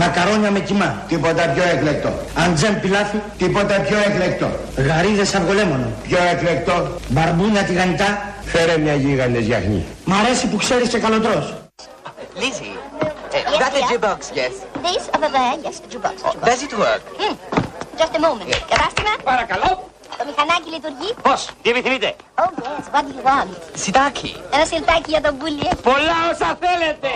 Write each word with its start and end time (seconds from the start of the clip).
Μακαρόνια 0.00 0.50
με 0.50 0.60
κοιμά. 0.60 1.02
Τίποτα 1.08 1.42
πιο 1.54 1.62
εκλεκτό. 1.74 2.12
Αντζέμ 2.44 2.74
πιλάφι. 2.80 3.16
Τίποτα 3.38 3.74
πιο 3.80 3.96
εκλεκτό. 4.06 4.50
Γαρίδες 4.76 5.34
αυγολέμονο. 5.34 5.86
Πιο 6.08 6.18
εκλεκτό. 6.32 6.88
Μπαρμπούνια 7.08 7.62
τηγανιτά. 7.62 8.22
Φέρε 8.44 8.78
μια 8.78 8.94
γίγαντες 8.94 9.44
γιαχνή. 9.44 9.84
Μ' 10.04 10.12
αρέσει 10.12 10.46
που 10.46 10.56
ξέρεις 10.56 10.88
και 10.88 10.98
καλοτρός. 10.98 11.54
Lizzie, 12.42 12.74
uh, 13.02 13.08
Yes, 13.34 13.58
that 13.62 13.72
a 13.72 13.80
dear. 13.80 13.88
jukebox, 13.90 14.20
yes. 14.40 14.54
This 14.86 15.02
over 15.16 15.28
there, 15.36 15.54
yes, 15.64 15.76
the 15.82 15.88
jukebox. 15.92 16.16
the 16.22 16.28
jukebox. 16.28 16.48
Does 16.48 16.60
it 16.66 16.72
work? 16.84 17.02
Hmm. 17.20 17.34
Just 18.00 18.12
a 18.18 18.20
moment. 18.26 18.48
Κατάστημα. 18.72 19.12
Παρακαλώ. 19.30 19.70
Το 20.18 20.24
μηχανάκι 20.28 20.68
λειτουργεί; 20.74 21.10
Πώς, 21.22 21.40
τι 21.62 21.70
επιθυμείτε. 21.70 22.08
Oh, 22.42 22.48
yes, 22.64 22.84
what 22.94 23.02
do 23.06 23.12
you 23.18 23.24
want? 23.30 23.50
Sitaki. 23.84 24.32
Ένα 24.54 24.64
σιρτάκι 24.70 25.10
για 25.14 25.20
τον 25.20 25.34
πουλί. 25.38 25.68
Πολλά 25.82 26.16
όσα 26.32 26.48
θέλετε. 26.64 27.10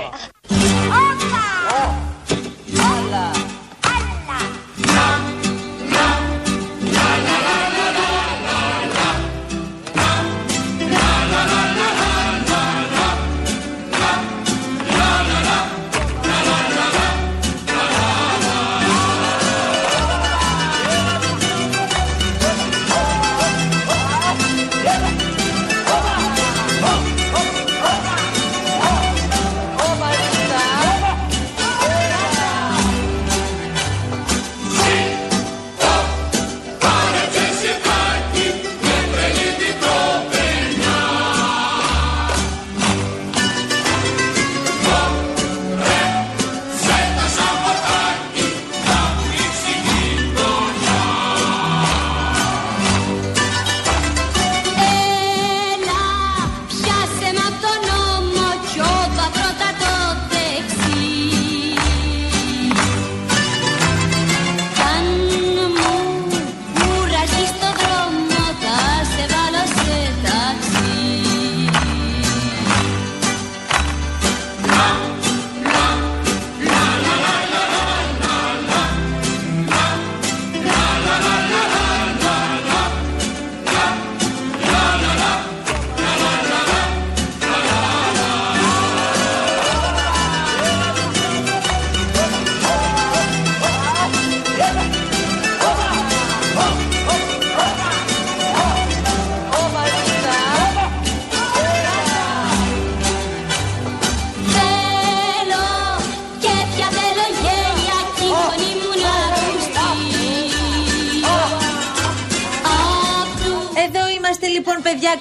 Όπα! 1.09 1.45
Hola. 3.15 3.44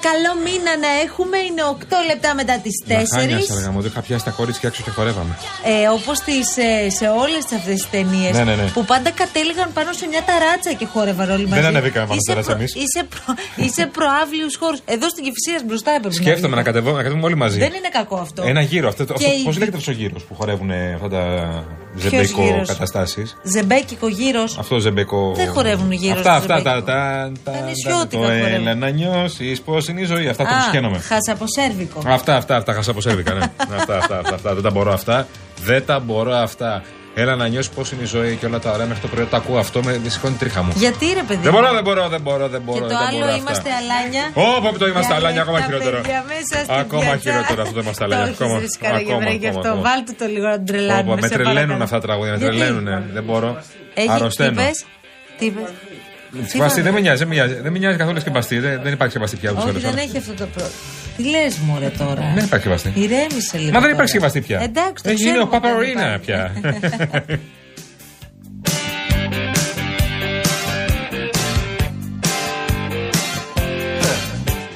Καλό 0.08 0.32
μήνα 0.44 0.72
να 0.84 0.90
έχουμε. 1.04 1.36
Είναι 1.48 1.62
8 1.74 1.84
λεπτά 2.10 2.30
μετά 2.40 2.54
τις 2.64 2.74
4. 2.86 2.88
Λαχάνια 2.88 3.40
σαν 3.50 3.58
γαμό, 3.64 3.80
είχα 3.88 4.00
πιάσει 4.06 4.24
τα 4.24 4.30
κορίτσια 4.38 4.68
έξω 4.68 4.82
και 4.86 4.90
χορεύαμε. 4.96 5.32
Ε, 5.72 5.88
Όπως 5.98 6.18
ε, 6.66 6.90
σε 6.98 7.06
όλες 7.22 7.42
αυτές 7.58 7.74
τις 7.80 7.90
ταινίες 7.94 8.32
Ναι, 8.38 8.44
ναι, 8.44 8.54
ναι. 8.60 8.66
που 8.74 8.84
πάντα 8.92 9.10
κατέληγαν 9.10 9.68
πάνω 9.78 9.90
σε 9.92 10.04
μια 10.12 10.22
ταράτσα 10.28 10.72
και 10.78 10.86
χόρευαν 10.92 11.28
όλοι 11.36 11.46
μαζί. 11.46 11.66
ανεβήκαμε 11.66 12.06
πάνω 12.10 12.20
στη 12.20 12.30
Είσαι 12.30 12.30
ταράτσα 12.32 12.50
προ- 12.54 12.58
εμείς. 12.60 12.72
Είσαι, 12.84 13.00
προ, 13.12 13.22
είσαι 13.64 13.84
προάβλιους 13.96 14.54
χώρους. 14.60 14.78
Εδώ 14.94 15.06
στην 15.14 15.22
Κυφυσία 15.26 15.58
μπροστά 15.66 15.90
έπρεπε. 15.98 16.14
να 16.14 16.20
Σκέφτομαι 16.22 16.46
είναι. 16.46 16.56
να 16.56 16.62
κατεβώ, 16.68 16.90
να 16.98 17.02
κατεβούμε 17.04 17.24
όλοι 17.28 17.36
μαζί. 17.44 17.58
Δεν 17.58 17.72
είναι 17.78 17.90
κακό 17.98 18.16
αυτό. 18.26 18.40
Ένα 18.52 18.60
γύρο. 18.70 18.88
Αυτό, 18.88 19.04
Και 19.04 19.12
αυτό, 19.16 19.30
η- 19.40 19.44
Πώς 19.48 19.56
λέγεται 19.60 19.76
αυτός 19.76 19.94
ο 19.94 19.96
γύρος 20.00 20.22
που 20.24 20.34
χορεύουν 20.34 20.70
ε, 20.70 20.92
αυτά 20.94 21.08
τα 21.08 21.22
Ποιος 21.96 22.10
ζεμπέικο 22.10 22.42
γύρος; 22.42 22.68
καταστάσεις. 22.68 23.36
Ζεμπέκικο 23.42 24.08
γύρος. 24.08 24.58
Αυτό 24.58 24.78
ζεμπέικο. 24.78 25.32
Δεν 25.36 25.48
χορεύουν 25.48 25.92
γύρω 25.92 26.14
Αυτά, 26.18 26.40
στο 26.40 26.52
αυτά. 26.52 26.62
Τα, 26.62 26.70
ζεμπέικο. 26.70 26.84
τα, 26.86 27.32
τα, 27.44 27.52
Τα 27.52 27.58
τα, 27.58 27.66
νησιώτικα 27.66 28.22
το 28.22 28.28
χορεύουν. 28.28 28.52
έλα 28.52 28.74
να 28.74 28.88
νιώσεις 28.88 29.60
πώς 29.60 29.88
είναι 29.88 30.00
η 30.00 30.04
ζωή. 30.04 30.28
Αυτά 30.28 30.42
που 30.44 30.50
σχένομαι. 30.68 30.98
χασαποσέρβικο. 30.98 32.02
Αυτά, 32.06 32.36
αυτά, 32.36 32.56
αυτά. 32.56 32.72
Χασαποσέρβικα, 32.72 33.32
ναι. 33.34 33.40
αυτά, 33.78 33.96
αυτά, 33.98 34.18
αυτά, 34.18 34.34
αυτά. 34.34 34.54
Δεν 34.54 34.62
τα 34.62 34.70
μπορώ 34.70 34.92
αυτά. 34.92 35.26
Δεν 35.64 35.86
τα 35.86 35.98
μπορώ 35.98 36.32
αυτά. 36.34 36.82
Έλα 37.16 37.36
να 37.36 37.46
νιώσεις 37.48 37.70
πώς 37.72 37.92
είναι 37.92 38.02
η 38.02 38.06
ζωή 38.06 38.36
και 38.36 38.46
όλα 38.46 38.58
τα 38.58 38.70
ωραία 38.72 38.86
μέχρι 38.86 39.02
το 39.02 39.08
πρωί. 39.08 39.24
Το 39.24 39.36
ακούω 39.36 39.58
αυτό, 39.58 39.82
με 39.82 40.00
με 40.04 40.08
σηκώνει 40.08 40.34
τρίχα 40.36 40.62
μου. 40.62 40.72
Γιατί 40.76 41.06
ρε 41.14 41.22
παιδί. 41.28 41.40
Δεν 41.42 41.52
μου; 41.54 41.58
μπορώ, 41.60 41.72
δεν 41.72 41.82
μπορώ, 41.82 42.08
δεν 42.08 42.20
μπορώ, 42.20 42.48
δεν 42.48 42.60
μπορώ. 42.62 42.78
Και 42.78 42.82
το 42.84 42.88
δεν 42.88 42.98
τα 42.98 43.04
μπορώ 43.10 43.24
άλλο 43.24 43.24
αυτά. 43.24 43.36
είμαστε 43.40 43.70
αλάνια. 43.80 44.24
Ω, 44.72 44.78
το 44.78 44.86
είμαστε 44.86 45.14
αλάνια, 45.14 45.40
ακόμα 45.42 45.58
Διαλέκτα, 45.58 45.78
χειρότερο. 45.78 46.02
παιδιά, 46.02 46.24
μέσα 46.32 46.56
στην 46.64 46.74
Ακόμα 46.82 47.00
πιάτσα. 47.02 47.18
χειρότερο 47.24 47.58
αυτό 47.62 47.74
το 47.74 47.80
είμαστε 47.84 48.04
αλάνια. 48.04 48.24
Το 48.24 48.30
έχεις 48.30 48.40
Ακόμα, 48.40 48.58
ρε 48.64 48.68
σκαραγευρέκι 48.76 49.46
ακόμα, 49.46 49.58
αυτό. 49.58 49.68
ακόμα. 49.70 49.82
Βάλτε 49.88 50.12
το 50.20 50.24
λίγο 50.34 50.46
να 50.52 50.56
τον 50.60 50.66
τρελάνουμε. 50.70 51.08
Πω, 51.08 51.14
πω, 51.14 51.20
Με 51.24 51.28
σε 51.28 51.34
τρελαίνουν 51.36 51.54
παρακαλώ. 51.60 51.82
αυτά 51.88 51.96
τα 52.00 52.04
τραγούδια, 52.06 52.32
με 52.32 52.38
Γιατί; 52.42 52.54
τρελαίνουν. 52.56 52.86
Δεν 53.16 53.24
μπορώ. 53.28 53.50
Έχει, 54.00 54.06
τι 54.08 54.12
Αρρωσταίνω. 54.16 54.60
είπες; 54.62 54.76
Τι 55.38 55.44
είπες; 55.50 55.70
Τι 56.42 56.48
Σκεπαστή 56.52 56.78
είπα; 56.80 56.86
δεν 56.86 56.92
με 56.96 57.00
νοιάζει, 57.04 57.18
δεν 57.22 57.28
με 57.30 57.34
νοιάζει. 57.38 57.54
Δεν 57.66 57.72
με 57.74 57.78
νοιάζει 57.82 57.96
καθόλου 58.02 58.18
σκεπαστή. 58.24 58.56
Δεν, 58.64 58.72
δεν 58.84 58.92
υπάρχει 58.96 59.12
σκεπαστή 59.14 59.36
πια 59.40 59.50
ούτως 59.52 59.64
ή 59.64 59.68
Όχι, 59.68 59.76
άλλως. 59.78 59.90
δεν 59.90 59.98
έχει 60.06 60.16
αυτό 60.22 60.32
το 60.42 60.46
πρώτο. 60.54 60.76
Τι 61.16 61.22
λες, 61.28 61.56
Μωρέ 61.58 61.88
τώρα; 61.98 62.32
Δεν 62.34 62.44
υπάρχει 62.44 62.64
σκεπαστή. 62.64 62.92
Ηρέμησε 62.94 63.58
λίγο. 63.58 63.70
Μα 63.72 63.72
δεν 63.72 63.80
τώρα. 63.80 63.92
υπάρχει 63.92 64.10
σκεπαστή 64.10 64.40
πια. 64.40 64.60
Εντάξει, 64.60 65.02
το 65.02 65.10
Έχει 65.10 65.22
γίνει 65.22 65.38
ο 65.38 65.46
ξέρουμε 65.46 65.56
ότι 65.56 65.60
δεν 65.66 65.94
Παπαρίνα 65.94 66.20
υπάρχει. 66.22 66.24
πια. 66.24 66.52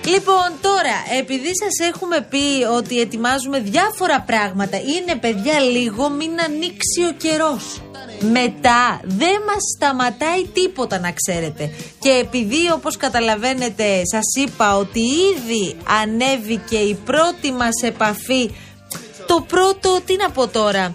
Λοιπόν, 0.04 0.48
τώρα, 0.60 0.96
επειδή 1.20 1.50
σας 1.62 1.88
έχουμε 1.88 2.26
πει 2.30 2.64
ότι 2.76 3.00
ετοιμάζουμε 3.00 3.60
διάφορα 3.60 4.20
πράγματα, 4.20 4.76
είναι 4.76 5.14
παιδιά 5.20 5.60
λίγο 5.60 6.08
μην 6.10 6.30
ανοίξει 6.46 7.00
ο 7.10 7.12
καιρός. 7.16 7.82
Μετά 8.20 9.00
δεν 9.02 9.42
μας 9.46 9.62
σταματάει 9.76 10.46
τίποτα 10.46 10.98
να 10.98 11.12
ξέρετε. 11.12 11.70
Και 11.98 12.10
επειδή 12.10 12.70
όπως 12.74 12.96
καταλαβαίνετε 12.96 14.02
σας 14.04 14.44
είπα 14.44 14.76
ότι 14.76 15.00
ήδη 15.00 15.76
ανέβηκε 16.02 16.76
η 16.76 16.94
πρώτη 16.94 17.52
μας 17.52 17.82
επαφή 17.82 18.50
Το 19.26 19.44
πρώτο, 19.48 20.00
τι 20.04 20.16
να 20.16 20.30
πω 20.30 20.48
τώρα 20.48 20.94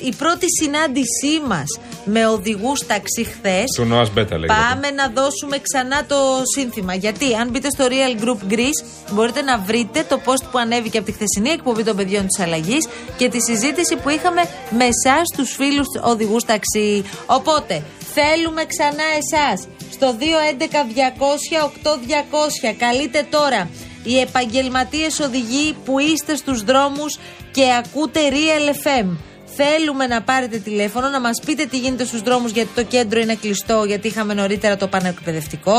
η 0.00 0.14
πρώτη 0.18 0.46
συνάντησή 0.60 1.40
μας 1.46 1.78
με 2.08 2.26
οδηγούς 2.26 2.86
ταξί 2.86 3.24
χθες 3.24 3.64
Του 3.76 3.84
Νόας 3.84 4.12
Μπέτα 4.12 4.38
λέγεται. 4.38 4.58
Πάμε 4.70 4.90
να 4.90 5.08
δώσουμε 5.08 5.58
ξανά 5.62 6.04
το 6.06 6.16
σύνθημα. 6.56 6.94
Γιατί 6.94 7.34
αν 7.34 7.50
μπείτε 7.50 7.70
στο 7.70 7.86
Real 7.88 8.22
Group 8.22 8.52
Greece, 8.52 8.84
μπορείτε 9.12 9.42
να 9.42 9.58
βρείτε 9.58 10.04
το 10.08 10.20
post 10.24 10.42
που 10.50 10.58
ανέβηκε 10.58 10.98
από 10.98 11.06
τη 11.06 11.12
χθεσινή 11.12 11.50
εκπομπή 11.50 11.84
των 11.84 11.96
παιδιών 11.96 12.26
της 12.26 12.40
αλλαγής 12.44 12.88
και 13.16 13.28
τη 13.28 13.40
συζήτηση 13.40 13.96
που 13.96 14.08
είχαμε 14.08 14.42
με 14.70 14.84
εσάς, 14.84 15.22
τους 15.36 15.54
φίλους 15.54 15.86
οδηγούς 16.02 16.44
ταξί. 16.44 17.04
Οπότε, 17.26 17.82
θέλουμε 18.14 18.64
ξανά 18.64 19.04
εσάς 19.22 19.66
στο 19.90 20.16
211-200-8200. 20.18 22.74
Καλείτε 22.78 23.26
τώρα 23.30 23.68
οι 24.02 24.18
επαγγελματίες 24.18 25.20
οδηγοί 25.20 25.76
που 25.84 25.98
είστε 25.98 26.36
στους 26.36 26.62
δρόμους 26.62 27.18
και 27.50 27.64
ακούτε 27.78 28.20
Real 28.30 28.86
FM. 28.86 29.16
Θέλουμε 29.60 30.06
να 30.06 30.22
πάρετε 30.22 30.58
τηλέφωνο, 30.58 31.08
να 31.08 31.20
μας 31.20 31.40
πείτε 31.46 31.64
τι 31.64 31.78
γίνεται 31.78 32.04
στους 32.04 32.22
δρόμους, 32.22 32.50
γιατί 32.50 32.68
το 32.74 32.82
κέντρο 32.82 33.20
είναι 33.20 33.34
κλειστό, 33.34 33.84
γιατί 33.86 34.06
είχαμε 34.08 34.34
νωρίτερα 34.34 34.76
το 34.76 34.86
πανεκπαιδευτικό. 34.88 35.78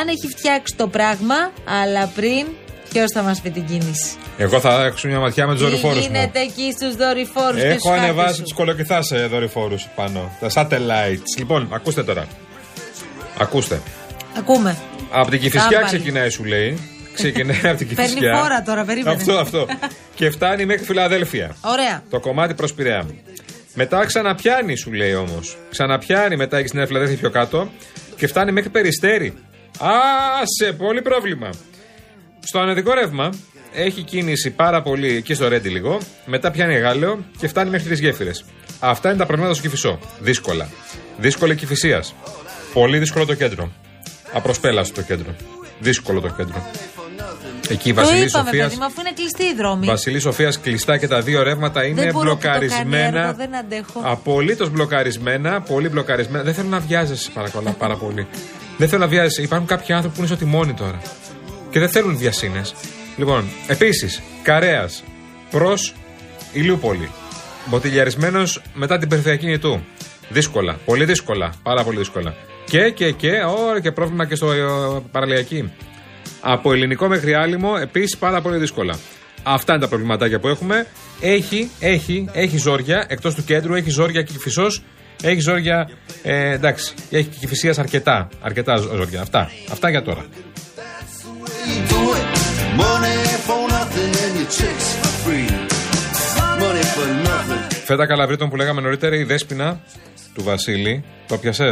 Αν 0.00 0.08
έχει 0.08 0.28
φτιάξει 0.36 0.74
το 0.76 0.88
πράγμα, 0.88 1.34
αλλά 1.82 2.06
πριν, 2.06 2.46
ποιος 2.92 3.10
θα 3.14 3.22
μας 3.22 3.40
πει 3.40 3.50
την 3.50 3.64
κίνηση; 3.64 4.16
Εγώ 4.38 4.60
θα 4.60 4.84
έξω 4.84 5.08
μια 5.08 5.18
ματιά 5.18 5.46
με 5.46 5.52
τους 5.52 5.62
Τι 5.62 5.68
δορυφόρους 5.68 5.96
μου. 5.96 6.02
γίνεται 6.02 6.40
εκεί 6.40 6.72
στους 6.72 6.96
δορυφόρους 6.96 7.62
Έχω 7.62 7.92
ανεβάσει 7.92 8.42
τους 8.42 8.52
κολοκυθάς 8.52 9.12
δορυφόρους 9.30 9.88
πάνω. 9.96 10.36
Τα 10.40 10.50
satellites. 10.54 11.38
Λοιπόν, 11.38 11.68
ακούστε 11.72 12.04
τώρα. 12.04 12.26
Ακούστε. 13.38 13.80
Ακούμε. 14.38 14.76
Από 15.10 15.30
την 15.30 15.40
Κυφυσιά 15.40 15.68
Κάμπαλη. 15.70 15.86
ξεκινάει, 15.86 16.28
σου 16.30 16.44
λέει. 16.44 16.78
Ξεκινάει 17.14 17.60
από 17.64 17.76
την 17.76 17.94
Παίρνει 17.94 18.10
Κυφυσιά. 18.10 18.36
φόρα 18.42 18.62
τώρα, 18.62 18.84
περίμενε. 18.84 19.16
Αυτό, 19.16 19.32
αυτό. 19.38 19.66
και 20.14 20.30
φτάνει 20.30 20.64
μέχρι 20.66 20.84
Φιλαδέλφια. 20.84 21.56
Ωραία. 21.60 22.02
Το 22.10 22.20
κομμάτι 22.20 22.54
προς 22.54 22.74
Πειραιά. 22.74 23.06
Μετά 23.74 24.04
ξαναπιάνει, 24.06 24.76
σου 24.76 24.92
λέει 24.92 25.14
όμως. 25.14 25.56
Ξαναπιάνει 25.70 26.36
μετά 26.36 26.56
έχει 26.56 26.66
στην 26.66 26.78
Νέα 26.78 26.86
Φιλαδέλφια 26.86 27.18
πιο 27.18 27.30
κάτω 27.30 27.70
και 28.16 28.26
φτάνει 28.26 28.52
μέχρι 28.52 28.70
περιστέρι. 28.70 29.34
Άσε, 29.78 30.72
πολύ 30.72 31.02
πρόβλημα. 31.02 31.50
Στο 32.40 32.58
ανεδικό 32.58 32.92
ρεύμα 32.94 33.30
έχει 33.74 34.02
κίνηση 34.02 34.50
πάρα 34.50 34.82
πολύ 34.82 35.22
και 35.22 35.34
στο 35.34 35.48
Ρέντι 35.48 35.68
λίγο. 35.68 35.98
Μετά 36.26 36.50
πιάνει 36.50 36.74
Γάλεο 36.78 37.24
και 37.38 37.48
φτάνει 37.48 37.70
μέχρι 37.70 37.88
τι 37.88 38.00
γέφυρες. 38.02 38.44
Αυτά 38.80 39.08
είναι 39.08 39.18
τα 39.18 39.26
προβλήματα 39.26 39.54
στο 39.54 39.62
Κυφισό. 39.62 39.98
Δύσκολα. 40.20 40.68
Δύσκολη 41.18 41.54
Κυφυσία. 41.56 42.02
Πολύ 42.72 42.98
δύσκολο 42.98 43.26
το 43.26 43.34
κέντρο. 43.34 43.72
Απροσπέλαστο 44.32 44.94
το 44.94 45.02
κέντρο. 45.02 45.34
Δύσκολο 45.80 46.20
το 46.20 46.28
κέντρο. 46.28 46.66
Εκεί 47.68 47.88
η 47.88 47.92
Το 47.94 48.00
Βασιλή 48.00 48.24
είπαμε, 48.24 48.44
Σοφία. 48.44 48.64
παιδί 48.64 48.76
μου, 48.78 48.84
αφού 48.84 49.00
είναι 49.00 49.12
κλειστή 49.14 49.42
η 49.44 49.54
δρόμη. 49.56 49.86
Βασιλής 49.86 50.22
Σοφίας 50.22 50.60
κλειστά 50.60 50.96
και 50.98 51.08
τα 51.08 51.20
δύο 51.20 51.42
ρεύματα 51.42 51.84
είναι 51.84 52.02
Δεν 52.02 52.12
μπορώ 52.12 52.30
που 52.30 52.36
το 52.36 52.46
κάνει 52.48 52.58
μπλοκαρισμένα. 52.66 53.20
έργο, 53.20 53.34
δεν 53.34 53.56
αντέχω. 53.56 54.00
Απολύτως 54.02 54.70
μπλοκαρισμένα. 54.70 55.60
Πολύ 55.60 55.88
μπλοκαρισμένα. 55.88 56.44
Δεν 56.44 56.54
θέλω 56.54 56.68
να 56.68 56.78
βιάζεσαι, 56.78 57.30
παρακαλώ, 57.34 57.74
πάρα 57.78 57.96
πολύ. 57.96 58.26
Δεν 58.76 58.88
θέλω 58.88 59.00
να 59.00 59.06
βιάζεσαι. 59.08 59.42
Υπάρχουν 59.42 59.66
κάποιοι 59.68 59.94
άνθρωποι 59.94 60.14
που 60.16 60.20
είναι 60.24 60.34
στο 60.34 60.44
τιμόνι 60.44 60.74
τώρα. 60.74 61.00
Και 61.70 61.78
δεν 61.78 61.88
θέλουν 61.88 62.18
διασύνε. 62.18 62.62
Λοιπόν, 63.16 63.44
επίσης, 63.66 64.22
Καρέας 64.42 65.02
προς 65.50 65.94
Ηλιούπολη. 66.52 67.10
Μποτιλιαρισμένος 67.66 68.62
μετά 68.74 68.98
την 68.98 69.08
περιφερειακή 69.08 69.46
νητού. 69.46 69.80
Δύσκολα. 70.28 70.78
Πολύ 70.84 71.04
δύσκολα. 71.04 71.52
Πάρα 71.62 71.84
πολύ 71.84 71.98
δύσκολα. 71.98 72.34
Και, 72.64 72.90
και, 72.90 73.10
και, 73.10 73.30
ωραία, 73.68 73.80
και 73.80 73.92
πρόβλημα 73.92 74.26
και 74.26 74.34
στο 74.34 74.52
ε, 74.52 74.62
παραλιακή. 75.10 75.72
Από 76.44 76.72
ελληνικό 76.72 77.08
μέχρι 77.08 77.34
άλυμο, 77.34 77.72
επίσης 77.80 78.16
πάρα 78.18 78.40
πολύ 78.40 78.56
δύσκολα. 78.58 78.98
Αυτά 79.42 79.72
είναι 79.72 79.82
τα 79.82 79.88
προβληματάκια 79.88 80.40
που 80.40 80.48
έχουμε. 80.48 80.86
Έχει, 81.20 81.70
έχει, 81.80 82.28
έχει 82.32 82.56
ζόρια 82.56 83.04
εκτός 83.08 83.34
του 83.34 83.44
κέντρου, 83.44 83.74
έχει 83.74 83.90
ζόρια 83.90 84.22
και 84.22 84.32
φυσό. 84.38 84.66
Έχει 85.22 85.40
ζόρια. 85.40 85.90
Ε, 86.22 86.50
εντάξει, 86.50 86.94
έχει 87.10 87.28
και 87.40 87.46
φυσία 87.46 87.74
αρκετά. 87.78 88.28
Αρκετά 88.40 88.76
ζόρια. 88.76 89.20
Αυτά. 89.20 89.50
Αυτά 89.72 89.90
για 89.90 90.02
τώρα. 90.02 90.24
do 91.92 92.02
it. 92.18 92.26
Money 92.84 93.20
for 93.46 93.60
nothing 93.76 94.12
and 94.24 94.32
your 94.40 94.50
chicks 94.58 94.86
for 95.00 95.12
free. 95.24 95.48
Money 96.62 96.84
for 96.94 97.06
nothing. 97.28 97.76
Φέτα 97.84 98.06
καλαβρίτων 98.06 98.48
που 98.48 98.56
λέγαμε 98.56 98.80
νωρίτερα, 98.80 99.16
η 99.16 99.22
δέσπινα 99.22 99.80
του 100.34 100.42
Βασίλη. 100.42 101.04
Το 101.26 101.38
πιασέ. 101.38 101.70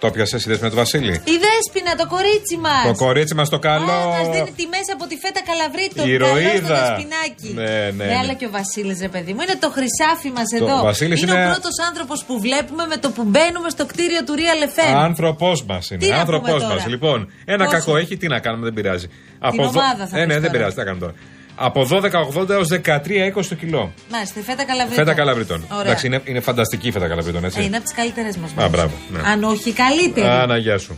Το 0.00 0.10
πιασέ 0.10 0.36
η 0.36 0.42
δέσπινα 0.46 0.70
του 0.70 0.76
Βασίλη; 0.76 1.12
Η 1.34 1.36
Δέσποινα, 1.46 1.92
το 2.00 2.06
κορίτσι 2.14 2.56
μας. 2.66 2.84
Το 2.86 3.04
κορίτσι 3.04 3.34
μας 3.34 3.48
το 3.48 3.58
καλό. 3.58 3.98
Μας 4.16 4.26
δίνει 4.34 4.52
τιμές 4.60 4.86
από 4.94 5.04
τη 5.10 5.16
φέτα 5.22 5.40
καλαβρίτων. 5.50 6.02
Η 6.08 6.12
Καλό 6.12 6.38
ηρωίδα. 6.38 6.66
στο 6.66 6.74
Δεσποινάκι. 6.74 7.48
Ναι, 7.60 7.76
ναι, 7.98 8.04
ναι. 8.10 8.16
αλλά 8.22 8.32
και 8.38 8.46
ο 8.46 8.52
Βασίλης, 8.58 8.98
ρε 9.06 9.08
παιδί 9.14 9.32
μου. 9.34 9.40
Είναι 9.44 9.56
το 9.64 9.68
χρυσάφι 9.76 10.30
μας 10.36 10.48
εδώ. 10.60 10.76
ο 10.80 10.84
Βασίλης 10.90 11.18
είναι, 11.22 11.32
είναι- 11.32 11.46
ο 11.46 11.50
πρώτος 11.52 11.76
άνθρωπος 11.88 12.18
που 12.26 12.34
βλέπουμε 12.46 12.84
με 12.92 12.96
το 12.96 13.08
που 13.16 13.22
μπαίνουμε 13.32 13.68
στο 13.76 13.84
κτίριο 13.86 14.20
του 14.26 14.34
Real 14.40 14.60
FM. 14.76 14.94
Άνθρωπός 15.10 15.58
μας 15.70 15.86
Τι 15.86 15.94
είναι. 15.94 16.06
να 16.06 16.16
Άνθρωπός 16.24 16.50
πούμε 16.50 16.62
μας. 16.64 16.72
τώρα; 16.72 16.88
Λοιπόν, 16.94 17.18
ένα 17.54 17.64
Πόσο; 17.64 17.76
κακό 17.76 17.92
έχει, 18.02 18.14
τι 18.16 18.26
να 18.34 18.38
κάνουμε, 18.44 18.64
δεν 18.68 18.74
πειράζει. 18.78 19.06
Την 19.50 19.60
ομάδα 19.72 20.02
θα 20.10 20.16
Ε, 20.18 20.20
ναι, 20.20 20.26
πεις 20.26 20.32
δεν 20.34 20.40
τώρα. 20.40 20.52
πειράζει, 20.52 20.72
τι 20.74 20.80
να 20.82 20.86
κάνουμε 20.88 21.02
τώρα. 21.06 21.14
Από 21.60 21.86
12,80 21.90 22.48
έως 22.50 22.68
13,20 22.68 23.46
το 23.48 23.54
κιλό. 23.54 23.92
Μάλιστα, 24.10 24.40
η 24.40 24.42
φέτα 24.42 24.64
καλαβρίτων. 24.64 25.04
Φέτα 25.04 25.14
καλαβριτών. 25.16 25.66
Ωραία. 25.72 25.82
Εντάξει, 25.84 26.06
είναι, 26.06 26.20
είναι 26.24 26.40
φανταστική 26.40 26.88
η 26.88 26.90
φέτα 26.92 27.08
καλαβριτών, 27.08 27.44
Ε, 27.44 27.46
έτσι. 27.46 27.64
είναι 27.64 27.76
από 27.76 27.84
τις 27.84 27.94
καλύτερες 27.94 28.36
μας. 28.36 28.50
Α, 28.64 28.68
μπράβο, 28.68 28.92
ναι. 29.08 29.20
Αν 29.24 29.44
όχι 29.44 29.72
καλύτερη. 29.72 30.26
Άνα, 30.26 30.56
γεια 30.56 30.78
σου. 30.78 30.96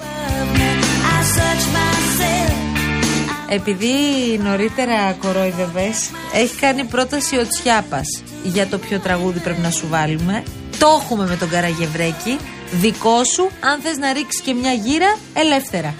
I 0.00 1.24
search 1.36 1.64
myself. 1.76 2.54
Επειδή 3.48 3.92
νωρίτερα 4.42 5.12
κορόιδευες, 5.12 6.10
έχει 6.34 6.54
κάνει 6.60 6.84
πρόταση 6.84 7.38
ο 7.38 7.46
Τσιάπας 7.48 8.22
για 8.42 8.66
το 8.66 8.78
ποιο 8.78 8.98
τραγούδι 8.98 9.38
πρέπει 9.38 9.60
να 9.60 9.70
σου 9.70 9.86
βάλουμε. 9.88 10.42
Το 10.78 10.86
έχουμε 11.02 11.26
με 11.26 11.36
τον 11.36 11.48
Καραγευρέκη. 11.48 12.38
Δικό 12.72 13.24
σου, 13.24 13.50
αν 13.60 13.80
θες 13.80 13.96
να 13.96 14.12
ρίξεις 14.12 14.40
και 14.40 14.54
μια 14.54 14.72
γύρα, 14.72 15.16
ελεύθερα. 15.34 15.94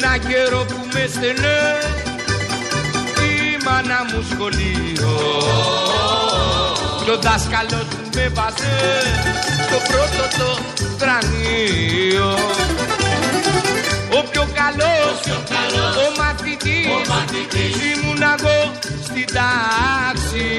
Ένα 0.00 0.18
καιρό 0.18 0.64
που 0.64 0.76
με 0.92 1.06
στενέ 1.12 1.78
η 3.28 3.64
μάνα 3.64 4.04
μου 4.12 4.26
σχολείο. 4.30 5.16
Και 7.04 7.10
ο 7.10 7.16
δάσκαλος 7.16 7.86
μου 7.94 8.08
με 8.14 8.28
βάζε 8.34 8.76
στο 9.66 9.78
πρώτο 9.88 10.22
το 10.38 10.58
τρανείο. 10.98 12.30
Ο 14.18 14.22
πιο 14.30 14.48
καλός, 14.54 15.18
ο 16.04 16.20
μαθητής, 16.20 16.86
ήμουν 17.92 18.22
εγώ 18.22 18.72
στην 19.04 19.26
τάξη 19.34 20.58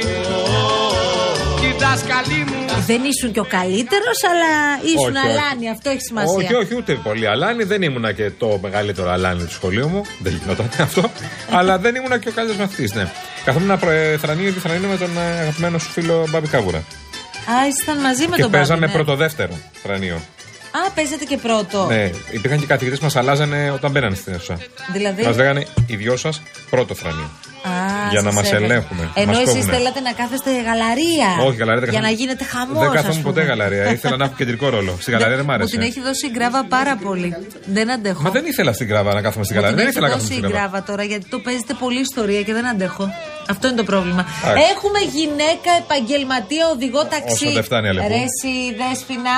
και 1.95 2.01
η 2.01 2.07
δάσκαλή 2.07 2.43
μου 2.49 2.83
Δεν 2.85 3.01
ήσουν 3.03 3.31
και 3.31 3.39
ο 3.39 3.47
καλύτερος, 3.49 4.17
αλλά 4.31 4.51
ήσουν 4.93 5.15
Όχι, 5.15 5.27
όχι. 5.27 5.37
αλάνι. 5.39 5.69
Αυτό 5.69 5.89
έχει 5.89 6.01
σημασία. 6.01 6.35
Όχι, 6.37 6.53
όχι, 6.55 6.75
ούτε 6.75 6.93
πολύ 6.93 7.27
αλάνι. 7.27 7.63
Δεν 7.63 7.81
ήμουνα 7.81 8.11
και 8.11 8.31
το 8.37 8.59
μεγαλύτερο 8.61 9.09
αλάνι 9.11 9.43
του 9.43 9.51
σχολείου 9.53 9.87
μου. 9.87 10.01
Δεν 10.19 10.39
γινόταν 10.41 10.69
αυτό. 10.87 11.11
αλλά 11.51 11.77
δεν 11.77 11.95
ήμουνα 11.95 12.17
και 12.17 12.29
ο 12.29 12.31
καλύτερο 12.31 12.59
μαθητής, 12.59 12.93
ναι. 12.93 13.11
Καθόμουν 13.45 13.79
προ- 13.79 14.17
θρανείο 14.21 14.51
και 14.51 14.59
θρανείο 14.59 14.89
με 14.89 14.97
τον 14.97 15.17
ε, 15.17 15.39
αγαπημένο 15.41 15.77
σου 15.77 15.89
φίλο 15.89 16.27
Μπάμπη 16.29 16.47
Κάβουρα. 16.47 16.77
Α, 16.77 17.67
ήσταν 17.67 17.97
μαζί 17.97 18.27
με 18.27 18.35
και 18.35 18.41
τον 18.41 18.51
παίζαμε 18.51 18.79
Μπάμπη, 18.79 18.91
ναι. 18.91 18.97
πρώτο-δεύτερο 19.03 19.53
θρανείο. 19.83 20.21
Α, 20.71 20.91
παίζατε 20.95 21.25
και 21.25 21.37
πρώτο. 21.37 21.85
Ναι, 21.85 22.09
υπήρχαν 22.31 22.59
και 22.59 22.65
καθηγητές 22.65 22.97
που 22.99 23.03
μας 23.05 23.15
αλλάζανε 23.15 23.71
όταν 23.71 23.91
μπαίνανε 23.91 24.15
στην 24.15 24.33
αίθουσα. 24.33 24.57
Δηλαδή; 24.93 25.23
Μας 25.23 25.35
λέγανε 25.37 25.65
οι 25.87 25.95
δυο 25.95 26.15
σας 26.17 26.41
πρώτο 26.69 26.93
θρανείο. 26.95 27.29
Α, 27.63 27.71
για 28.11 28.21
να 28.21 28.31
σας 28.31 28.35
μας 28.35 28.47
έβαλε. 28.51 28.65
ελέγχουμε, 28.65 29.09
Ενώ 29.13 29.31
μας 29.31 29.41
εσείς 29.41 29.53
κόβουνε. 29.53 29.73
θέλατε 29.77 29.99
να 29.99 30.11
κάθεστε 30.11 30.49
γαλαρία. 30.67 31.29
Όχι, 31.47 31.57
γαλαρία 31.57 31.81
δεν 31.81 31.89
Για 31.89 31.99
να 31.99 32.07
καθόμουν. 32.07 32.19
γίνεται 32.19 32.43
χαμός. 32.43 32.79
Δεν 32.83 32.91
καθόμουν 32.91 33.21
ποτέ 33.21 33.41
γαλαρία. 33.41 33.91
Ήθελα 33.91 34.15
να 34.17 34.25
έχω 34.25 34.33
κεντρικό 34.37 34.69
ρόλο. 34.69 34.97
Στην 35.01 35.13
γαλαρία 35.13 35.35
δεν 35.35 35.45
μ' 35.45 35.47
Μου 35.47 35.53
άρεσε. 35.53 35.71
την 35.75 35.81
έχει 35.89 36.01
δώσει 36.01 36.25
η 36.25 36.31
γκράβα 36.33 36.65
πάρα 36.69 36.95
πολύ. 37.05 37.29
Δεν 37.65 37.91
αντέχω. 37.91 38.21
Μα 38.21 38.29
δεν 38.29 38.45
ήθελα 38.45 38.71
στην 38.73 38.87
κράβα 38.87 39.13
να 39.13 39.21
κάθομαι 39.21 39.43
στην 39.45 39.55
Μου 39.55 39.61
γαλαρία. 39.61 39.83
την 39.83 39.85
Δεν 39.85 39.87
έχει 39.87 39.97
ήθελα 39.97 40.07
να 40.07 40.13
δώσει 40.13 40.27
κάθομαι 40.27 40.39
η 40.39 40.41
στην 40.47 40.55
κράβα. 40.55 40.67
γκράβα 40.69 40.85
τώρα 40.89 41.03
γιατί 41.11 41.25
το 41.33 41.39
παίζετε 41.45 41.73
πολύ 41.83 41.99
ιστορία 41.99 42.41
και 42.47 42.53
δεν 42.53 42.65
αντέχω. 42.67 43.05
Αυτό 43.53 43.67
είναι 43.67 43.77
το 43.77 43.83
πρόβλημα. 43.91 44.23
Εντάξει. 44.43 44.63
Έχουμε 44.73 44.99
γυναίκα 45.17 45.71
επαγγελματία 45.83 46.63
οδηγό 46.75 47.01
ταξί. 47.13 47.45
Όσο 47.45 47.51
δεν 47.59 47.63
φτάνει, 47.69 47.87
Αλεπού. 47.91 48.07
Ρε 48.13 48.21
εσύ, 48.29 48.53
Δέσποινα, 48.81 49.35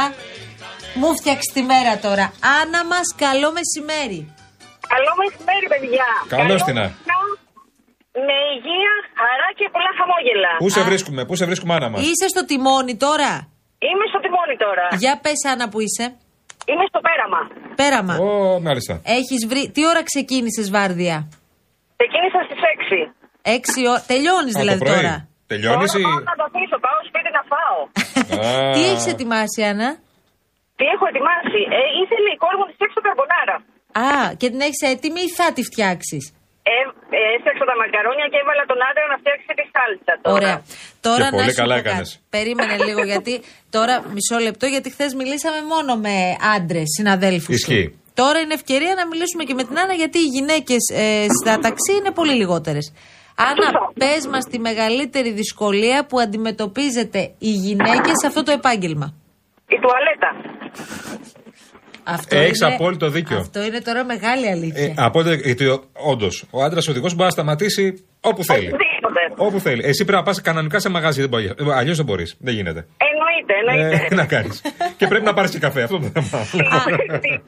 μου 1.00 1.10
φτιάξεις 1.20 1.54
τη 1.54 1.62
μέρα 1.72 1.94
τώρα. 2.06 2.26
Άννα 2.60 2.82
μας, 2.92 3.08
καλό 3.24 3.50
μεσημέρι. 3.58 4.20
Καλό 4.94 5.12
μεσημέρι, 5.22 5.68
παιδιά. 5.74 6.08
Καλώς 6.38 6.62
την, 6.68 6.78
Α. 6.78 6.82
μεσημέρι, 6.82 7.10
Με 8.28 8.38
υγεία, 8.56 8.94
χαρά 9.22 9.50
και 9.60 9.66
πολλά 9.76 9.92
χαμόγελα. 10.00 10.52
Πού 10.64 10.70
σε 10.76 10.82
βρίσκουμε, 10.90 11.22
πού 11.28 11.36
σε 11.40 11.46
βρίσκουμε, 11.50 11.74
Άννα 11.76 11.90
μας; 11.90 12.00
Είσαι 12.10 12.28
στο 12.34 12.42
τιμόνι 12.50 12.96
τώρα; 13.08 13.32
Είμαι 13.88 14.06
στο 14.12 14.20
τιμόνι 14.26 14.56
τώρα. 14.66 14.86
Για 15.04 15.14
πες, 15.24 15.40
Άννα, 15.52 15.66
που 15.72 15.80
είσαι. 15.86 16.06
Είμαι 16.72 16.86
στο 16.92 17.00
πέραμα. 17.08 17.42
Πέραμα. 17.82 18.14
Ω, 18.26 18.60
μάλιστα. 18.68 18.94
Έχεις 19.20 19.42
βρει. 19.52 19.64
Τι 19.74 19.82
ώρα 19.92 20.02
ξεκίνησες, 20.04 20.68
Βάρδια; 20.76 21.18
Ξεκίνησα 22.00 22.40
στις 22.48 22.60
6. 22.76 23.00
Έξι 23.58 23.80
ώρα. 23.92 24.02
Τελειώνεις 24.12 24.54
Α, 24.56 24.58
το 24.58 24.64
δηλαδή 24.64 24.80
πρωί. 24.86 24.96
τώρα. 24.96 25.16
Τελειώνεις 25.52 25.94
ή. 25.94 26.02
Πάω 26.02 26.20
να 26.32 26.36
το 26.40 26.44
αφήσω, 26.50 26.78
πάω 26.86 27.00
σπίτι 27.10 27.30
να 27.38 27.44
φάω. 27.52 27.80
Α. 28.46 28.72
Τι 28.74 28.82
έχεις 28.90 29.08
ετοιμάσει, 29.14 29.60
Άννα; 29.70 29.90
Τι 30.82 30.88
έχω 30.96 31.06
ετοιμάσει. 31.12 31.62
Ε, 31.78 31.80
ήθελε 32.02 32.30
η 32.36 32.38
κόρη 32.44 32.56
μου 32.60 32.66
να 32.68 32.74
φτιάξει 32.78 32.96
το 33.00 33.04
καρμπονάρα. 33.08 33.56
Α, 34.08 34.12
και 34.40 34.48
την 34.54 34.60
έχεις 34.68 34.82
έτοιμη 34.94 35.20
ή 35.28 35.30
θα 35.38 35.48
τη 35.56 35.62
φτιάξεις; 35.70 36.24
Ε, 36.74 36.76
ε, 37.18 37.22
έφτιαξα 37.36 37.64
τα 37.72 37.76
μακαρόνια 37.82 38.28
και 38.32 38.38
έβαλα 38.44 38.64
τον 38.72 38.80
άντρα 38.90 39.06
να 39.14 39.18
φτιάξει 39.22 39.50
τη 39.60 39.64
σάλτσα. 39.74 40.14
Τώρα. 40.26 40.36
Ωραία. 40.38 40.58
Τώρα 41.08 41.26
Και 41.28 41.34
να 41.36 41.38
πολύ 41.38 41.52
σου 41.54 41.60
καλά 41.62 41.76
πω 41.76 41.82
κάτι. 41.82 41.90
έκανες. 41.90 42.10
Περίμενε 42.36 42.76
λίγο 42.88 43.02
γιατί. 43.12 43.34
Τώρα 43.76 43.94
μισό 44.16 44.38
λεπτό 44.48 44.66
γιατί 44.74 44.88
χθες 44.96 45.12
μιλήσαμε 45.22 45.60
μόνο 45.74 45.92
με 46.06 46.16
άντρες 46.56 46.88
συναδέλφους. 46.98 47.56
Ισχύει. 47.60 47.88
Τώρα 48.22 48.38
είναι 48.44 48.56
ευκαιρία 48.60 48.94
να 49.00 49.04
μιλήσουμε 49.12 49.44
και 49.48 49.56
με 49.60 49.64
την 49.68 49.76
Άννα 49.82 49.94
γιατί 50.02 50.18
οι 50.26 50.30
γυναίκες 50.36 50.82
στα 51.40 51.54
ταξί 51.66 51.92
είναι 52.00 52.12
πολύ 52.20 52.34
λιγότερες. 52.42 52.86
Άννα, 53.50 53.68
πες 54.02 54.22
μας 54.32 54.44
τη 54.52 54.58
μεγαλύτερη 54.60 55.32
δυσκολία 55.42 56.06
που 56.10 56.20
αντιμετωπίζετε 56.20 57.20
οι 57.46 57.52
γυναίκες 57.66 58.16
σε 58.22 58.28
αυτό 58.28 58.44
το 58.44 58.52
επάγγελμα. 58.52 59.08
Η 59.76 59.78
τουαλέτα. 59.84 60.51
Αυτό 62.04 62.38
Έχεις 62.38 62.60
είναι- 62.62 62.74
απόλυτο 62.74 63.08
δίκιο. 63.10 63.38
Αυτό 63.38 63.60
είναι 63.64 63.82
τώρα 63.82 64.02
μεγάλη 64.14 64.46
αλήθεια. 64.56 64.84
Ε, 64.84 64.94
από 65.08 65.20
ό,τι- 65.20 65.36
γιατί 65.50 65.66
όντως, 66.12 66.36
ο 66.52 66.64
άντρας 66.64 66.88
οδηγός 66.88 67.12
μπορεί 67.14 67.26
να 67.32 67.36
σταματήσει 67.40 67.86
όπου 68.30 68.42
θέλει. 68.44 68.68
Οπωσδήποτε. 68.74 69.22
Όπου 69.48 69.58
θέλει. 69.60 69.82
Εσύ 69.92 70.02
πρέπει 70.08 70.20
να 70.22 70.24
πας 70.28 70.42
κανονικά 70.42 70.78
σε 70.80 70.90
μαγαζί. 70.90 71.22
Αλλιώς 71.80 71.98
δεν 72.00 72.06
μπορείς. 72.06 72.30
Δεν 72.46 72.54
γίνεται. 72.58 72.82
Εννοείται, 73.10 73.54
εννοείται. 73.62 74.04
Ε, 74.04 74.08
τι 74.10 74.16
να 74.24 74.26
κάνεις. 74.34 74.56
και 75.00 75.06
πρέπει 75.12 75.26
να 75.30 75.34
πάρεις 75.38 75.52
και 75.54 75.60
καφέ. 75.66 75.82
Αυτό 75.88 75.98
το 76.00 76.04
θέμα. 76.16 76.24
Τη- 76.98 77.20
τη- 77.26 77.42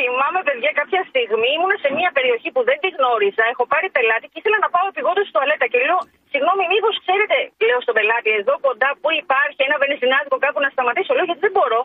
Θυμάμαι, 0.00 0.40
παιδιά, 0.48 0.70
κάποια 0.80 1.00
στιγμή 1.10 1.48
ήμουν 1.56 1.74
σε 1.84 1.88
μια 1.98 2.10
περιοχή 2.18 2.48
που 2.54 2.62
δεν 2.68 2.78
τη 2.82 2.88
γνώριζα. 2.96 3.44
Έχω 3.52 3.64
πάρει 3.72 3.86
πελάτη 3.96 4.26
και 4.32 4.38
ήθελα 4.40 4.58
να 4.64 4.68
πάω 4.74 4.86
επιγόντως 4.92 5.24
στο 5.28 5.34
τουαλέτα. 5.36 5.66
Και 5.72 5.78
λέω, 5.88 6.00
συγγνώμη, 6.32 6.62
μήπως 6.74 6.94
ξέρετε, 7.04 7.36
λέω 7.68 7.78
στον 7.86 7.94
πελάτη, 7.98 8.28
εδώ 8.40 8.54
κοντά 8.66 8.88
που 9.02 9.08
υπάρχει 9.22 9.60
ένα 9.68 9.76
βενζινάδικο 9.82 10.36
κάπου 10.44 10.58
να 10.64 10.70
σταματήσω. 10.74 11.12
Λέω, 11.16 11.26
γιατί 11.30 11.42
δεν 11.46 11.54
μπορώ. 11.56 11.80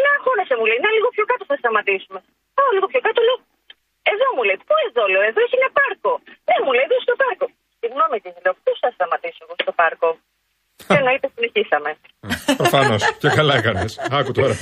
Δεν 0.00 0.06
αγχώνεσαι, 0.14 0.54
μου 0.58 0.66
λέει, 0.70 0.80
να 0.84 0.90
λίγο 0.96 1.08
πιο 1.16 1.24
κάτω 1.30 1.42
θα 1.50 1.56
σταματήσουμε. 1.62 2.20
Πάω 2.56 2.70
λίγο 2.76 2.86
πιο 2.92 3.00
κάτω, 3.06 3.20
λέω, 3.28 3.38
εδώ 4.12 4.26
μου 4.34 4.42
λέει, 4.48 4.58
πού 4.68 4.74
εδώ, 4.88 5.02
λέω, 5.12 5.22
εδώ 5.30 5.40
έχει 5.46 5.56
ένα 5.60 5.70
πάρκο. 5.78 6.12
Ναι, 6.48 6.56
μου 6.64 6.72
λέει, 6.76 6.84
εδώ 6.88 6.98
στο 7.06 7.14
πάρκο. 7.22 7.46
Συγγνώμη, 7.80 8.16
τη 8.24 8.28
λέω, 8.44 8.54
πού 8.64 8.70
θα 8.82 8.88
σταματήσω 8.96 9.40
εγώ 9.44 9.54
στο 9.64 9.72
πάρκο. 9.80 10.08
και 10.88 10.96
εννοείται 11.02 11.28
συνεχίσαμε. 11.34 11.90
Προφανώς. 12.60 13.00
και 13.20 13.28
καλά 13.38 13.54
έκανες. 13.60 13.92
Άκου 14.18 14.32
τώρα. 14.38 14.54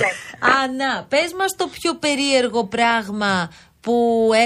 Άννα, 0.61 0.91
πες 1.11 1.29
μας 1.39 1.51
το 1.59 1.65
πιο 1.77 1.91
περίεργο 2.05 2.61
πράγμα 2.77 3.33
που 3.83 3.95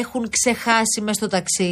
έχουν 0.01 0.23
ξεχάσει 0.35 0.97
μες 1.05 1.15
στο 1.19 1.27
ταξί. 1.35 1.71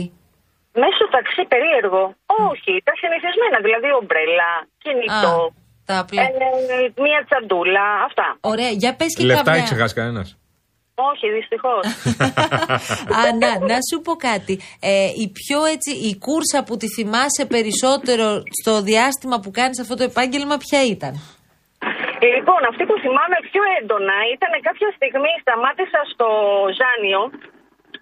Μέσω 0.84 1.04
ταξί 1.16 1.44
περίεργο. 1.54 2.04
Όχι, 2.50 2.74
τα 2.88 2.94
συνηθισμένα, 3.02 3.58
δηλαδή 3.66 3.90
ομπρέλα, 4.00 4.52
κινητό. 4.84 5.36
Α, 5.92 5.94
τα 5.94 6.00
απλά. 6.00 6.22
Ε, 6.22 6.28
μία 7.06 7.20
τσαντούλα, 7.28 7.86
αυτά. 8.08 8.38
Ωραία, 8.42 8.70
για 8.70 8.96
πες 8.96 9.16
και 9.18 9.24
Λεφτά 9.24 9.44
καμιά. 9.44 9.60
έχει 9.60 9.70
ξεχάσει 9.72 9.96
κανένας; 9.96 10.28
Όχι, 11.12 11.26
δυστυχώς. 11.38 11.84
Άννα, 13.26 13.52
να 13.72 13.78
σου 13.88 13.98
πω 14.06 14.14
κάτι. 14.30 14.60
Ε, 14.80 15.08
η 15.24 15.28
πιο 15.40 15.60
έτσι, 15.74 15.92
η 16.10 16.12
κούρσα 16.26 16.60
που 16.64 16.78
τη 16.78 16.88
θυμάσαι 16.96 17.44
περισσότερο 17.54 18.26
στο 18.62 18.74
διάστημα 18.82 19.38
που 19.40 19.52
κάνεις 19.60 19.80
αυτό 19.84 19.96
το 19.96 20.04
επάγγελμα, 20.04 20.56
ποια 20.66 20.82
ήταν; 20.96 21.14
λοιπόν, 22.36 22.62
αυτή 22.72 22.84
που 22.90 22.96
θυμάμαι 23.04 23.38
πιο 23.50 23.64
έντονα 23.80 24.18
ήταν 24.36 24.52
κάποια 24.68 24.90
στιγμή 24.98 25.34
σταμάτησα 25.44 26.02
στο 26.14 26.28
Ζάνιο. 26.80 27.22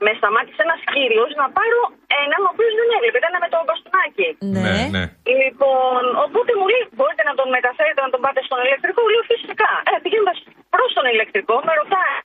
Με 0.06 0.12
σταμάτησε 0.20 0.62
ένας 0.68 0.82
κύριος 0.94 1.32
να 1.42 1.46
πάρω 1.58 1.80
έναν 2.24 2.40
ο 2.48 2.50
οποίος 2.54 2.74
δεν 2.80 2.88
έβλεπε. 2.98 3.18
Ήταν 3.22 3.34
με 3.44 3.50
το 3.54 3.58
μπαστούνάκι. 3.68 4.28
Ναι, 4.56 4.76
ναι. 4.96 5.04
Λοιπόν, 5.42 6.02
οπότε 6.26 6.52
μου 6.60 6.68
λέει: 6.74 6.84
Μπορείτε 6.98 7.24
να 7.30 7.34
τον 7.40 7.48
μεταφέρετε, 7.58 8.00
να 8.06 8.12
τον 8.14 8.22
πάτε 8.26 8.42
στον 8.48 8.60
ηλεκτρικό; 8.66 9.02
Λέω 9.14 9.24
φυσικά. 9.34 9.72
Ε, 9.90 9.94
πηγαίνοντας 10.04 10.38
προς 10.74 10.90
τον 10.98 11.06
ηλεκτρικό, 11.14 11.56
με 11.68 11.72
ρωτάει. 11.80 12.16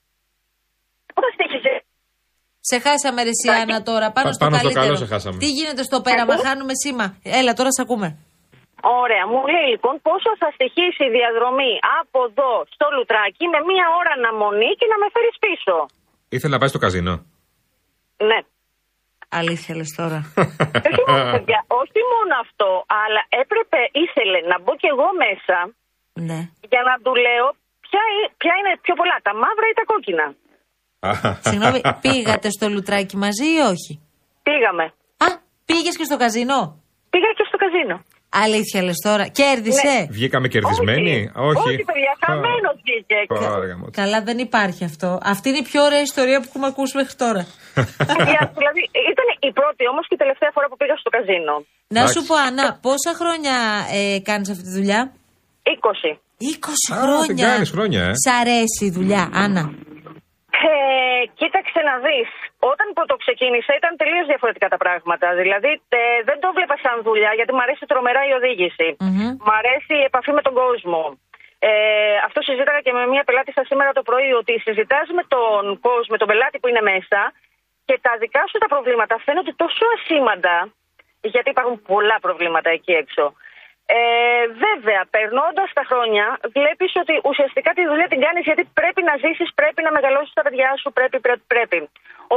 Πού 1.16 1.22
στήχησε. 1.36 1.72
Σε 2.70 2.76
χάσαμε 2.84 3.20
ρε 3.26 3.32
εσύ, 3.36 3.46
Άννα 3.60 3.78
τώρα, 3.90 4.06
πάνω, 4.16 4.26
Πα- 4.28 4.34
στο 4.36 4.42
πάνω 4.44 4.54
στο 4.56 4.62
καλύτερο. 4.64 4.84
καλό 4.84 4.96
σε 5.02 5.08
χάσαμε. 5.12 5.36
Τι 5.42 5.48
γίνεται 5.58 5.82
στο 5.88 5.98
πέραμα, 6.06 6.34
χάνουμε 6.46 6.74
σήμα. 6.82 7.06
Έλα, 7.40 7.52
τώρα 7.58 7.70
σε 7.76 7.80
ακούμε. 7.86 8.08
Ωραία, 9.02 9.24
μου 9.30 9.40
λέει 9.54 9.68
λοιπόν 9.74 9.94
πόσο 10.08 10.30
θα 10.40 10.48
στοιχήσει 10.56 11.02
η 11.08 11.12
διαδρομή 11.18 11.72
από 12.00 12.18
εδώ 12.28 12.52
στο 12.74 12.86
Λουτράκι 12.94 13.44
με 13.54 13.60
μία 13.70 13.86
ώρα 14.00 14.10
αναμονή 14.18 14.70
και 14.80 14.86
να 14.92 14.96
με 15.02 15.06
φέρεις 15.14 15.36
πίσω; 15.44 15.74
Ήθελε 16.36 16.52
να 16.54 16.60
πάει 16.60 16.72
στο 16.74 16.80
καζίνο. 16.84 17.14
Ναι. 18.16 18.38
Αλήθεια 19.28 19.76
λες 19.78 19.90
τώρα. 20.00 20.18
όχι, 20.88 21.02
μόνο, 21.08 21.30
παιδιά, 21.34 21.60
όχι 21.82 22.00
μόνο 22.12 22.32
αυτό, 22.44 22.68
αλλά 23.02 23.22
έπρεπε, 23.42 23.80
ήθελε 24.04 24.38
να 24.50 24.56
μπω 24.62 24.72
κι 24.80 24.88
εγώ 24.94 25.08
μέσα 25.24 25.58
ναι. 26.28 26.40
για 26.72 26.82
να 26.88 26.94
του 27.04 27.12
λέω 27.26 27.46
ποια, 27.84 28.02
ε- 28.20 28.30
ποια 28.40 28.52
είναι 28.58 28.72
πιο 28.84 28.94
πολλά, 28.98 29.16
τα 29.26 29.32
μαύρα 29.42 29.66
ή 29.72 29.74
τα 29.80 29.84
κόκκινα. 29.90 30.26
Συγγνώμη, 31.48 31.80
πήγατε 32.04 32.48
στο 32.56 32.66
λουτράκι 32.68 33.16
μαζί 33.24 33.46
ή 33.56 33.60
όχι; 33.72 33.92
Πήγαμε. 34.46 34.84
Α, 35.26 35.28
πήγες 35.68 35.94
και 35.98 36.06
στο 36.10 36.16
καζίνο; 36.22 36.58
Πήγα 37.12 37.30
και 37.38 37.44
στο 37.50 37.56
καζίνο. 37.62 37.96
Αλήθεια 38.42 38.82
λες 38.86 38.98
τώρα. 39.08 39.24
Κέρδισε. 39.40 39.94
Βγήκαμε 40.18 40.46
κερδισμένοι; 40.54 41.16
Όχι. 41.48 41.68
Όχι, 41.68 41.84
παιδιά, 41.90 42.12
χαμένος 42.24 42.74
βγήκε. 42.82 43.18
Ωραία, 43.28 43.66
γαμώτο. 43.70 43.90
Καλά, 44.00 44.18
δεν 44.28 44.38
υπάρχει 44.38 44.82
αυτό. 44.90 45.08
Αυτή 45.32 45.46
είναι 45.48 45.58
η 45.64 45.66
πιο 45.70 45.80
ωραία 45.88 46.02
ιστορία 46.10 46.38
που 46.40 46.46
έχουμε 46.50 46.66
ακούσει 46.72 46.96
μέχρι 47.00 47.14
τώρα. 47.24 47.42
Παιδιά, 48.10 48.40
δηλαδή, 48.60 48.82
ήταν 49.12 49.26
η 49.48 49.50
πρώτη 49.58 49.82
όμως 49.92 50.04
και 50.08 50.14
η 50.18 50.20
τελευταία 50.24 50.50
φορά 50.54 50.66
που 50.70 50.76
πήγα 50.80 50.96
στο 51.02 51.10
καζίνο. 51.16 51.54
Να 51.96 52.02
σου 52.12 52.20
πω, 52.28 52.34
Ανά, 52.48 52.66
πόσα 52.86 53.12
χρόνια 53.20 53.56
ε, 53.98 54.18
κάνεις 54.28 54.48
αυτή 54.52 54.62
τη 54.68 54.72
δουλειά, 54.78 55.00
20. 55.62 56.10
20 56.38 56.94
Α, 56.94 57.00
χρόνια. 57.02 57.26
την 57.26 57.36
κάνεις 57.36 57.70
χρόνια, 57.70 58.02
ε. 58.08 58.12
Σ' 58.24 58.32
αρέσει 58.40 58.84
η 58.90 58.90
δουλειά, 58.90 59.30
Άννα; 59.32 59.64
Ε, 61.34 61.38
κοίταξε 61.40 61.80
να 61.88 61.94
δεις. 62.04 62.30
Όταν 62.72 62.86
πρώτο 62.96 63.14
ξεκίνησα 63.24 63.72
ήταν 63.80 63.92
τελείως 64.00 64.26
διαφορετικά 64.32 64.68
τα 64.74 64.78
πράγματα. 64.84 65.26
Δηλαδή 65.42 65.72
ε, 65.88 65.98
δεν 66.28 66.38
το 66.40 66.48
βλέπα 66.56 66.76
σαν 66.84 66.96
δουλειά 67.08 67.32
γιατί 67.38 67.52
μου 67.54 67.62
αρέσει 67.66 67.84
τρομερά 67.86 68.22
η 68.30 68.32
οδήγηση. 68.38 68.88
Μμμ. 68.98 69.28
Μ' 69.46 69.54
αρέσει 69.60 69.94
η 70.02 70.04
επαφή 70.10 70.32
με 70.38 70.42
τον 70.46 70.54
κόσμο. 70.62 71.02
Ε, 71.58 71.70
αυτό 72.26 72.38
συζήταγα 72.42 72.80
και 72.80 72.92
με 72.92 73.06
μια 73.06 73.24
πελάτησα 73.24 73.62
σήμερα 73.64 73.92
το 73.92 74.02
πρωί 74.02 74.32
ότι 74.32 74.52
συζητάς 74.66 75.06
με 75.18 75.24
τον 75.34 75.80
κόσμο, 75.86 76.10
με 76.14 76.18
τον 76.22 76.28
πελάτη 76.30 76.58
που 76.58 76.68
είναι 76.68 76.84
μέσα 76.92 77.20
και 77.84 77.98
τα 78.06 78.12
δικά 78.22 78.42
σου 78.48 78.58
τα 78.58 78.68
προβλήματα 78.74 79.14
φαίνονται 79.24 79.54
τόσο 79.62 79.84
ασήμαντα 79.96 80.56
γιατί 81.20 81.50
υπάρχουν 81.50 81.82
πολλά 81.82 82.16
προβλήματα 82.20 82.70
εκεί 82.70 82.92
έξω. 82.92 83.34
Ε, 83.86 83.98
βέβαια, 84.66 85.02
περνώντας 85.16 85.68
τα 85.78 85.84
χρόνια, 85.90 86.26
βλέπεις 86.58 86.92
ότι 87.02 87.14
ουσιαστικά 87.30 87.70
τη 87.78 87.82
δουλειά 87.90 88.08
την 88.12 88.20
κάνεις 88.24 88.44
γιατί 88.48 88.62
πρέπει 88.80 89.00
να 89.08 89.14
ζήσεις, 89.22 89.48
πρέπει 89.60 89.80
να 89.86 89.90
μεγαλώσεις 89.96 90.32
τα 90.38 90.42
παιδιά 90.46 90.70
σου, 90.80 90.88
πρέπει, 90.98 91.16
πρέπει, 91.24 91.44
πρέπει. 91.54 91.78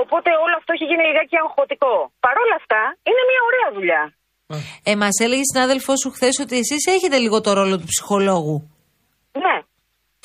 Οπότε 0.01 0.29
όλο 0.43 0.55
αυτό 0.59 0.69
έχει 0.75 0.85
γίνει 0.89 1.03
λιγάκι 1.09 1.35
αγχωτικό. 1.43 1.93
Παρ' 2.25 2.39
όλα 2.43 2.55
αυτά, 2.61 2.81
είναι 3.09 3.23
μια 3.31 3.41
ωραία 3.49 3.69
δουλειά. 3.77 4.03
Ε, 4.89 4.93
Μας 5.01 5.15
έλεγε 5.25 5.43
η 5.45 5.49
συνάδελφό 5.51 5.93
σου 6.01 6.09
χθες 6.15 6.35
ότι 6.43 6.55
εσείς 6.63 6.83
έχετε 6.95 7.17
λίγο 7.25 7.37
το 7.45 7.51
ρόλο 7.59 7.75
του 7.79 7.87
ψυχολόγου. 7.93 8.57
Ναι, 9.45 9.55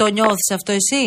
Το 0.01 0.07
νιώθεις 0.17 0.49
αυτό 0.59 0.71
εσύ; 0.81 1.03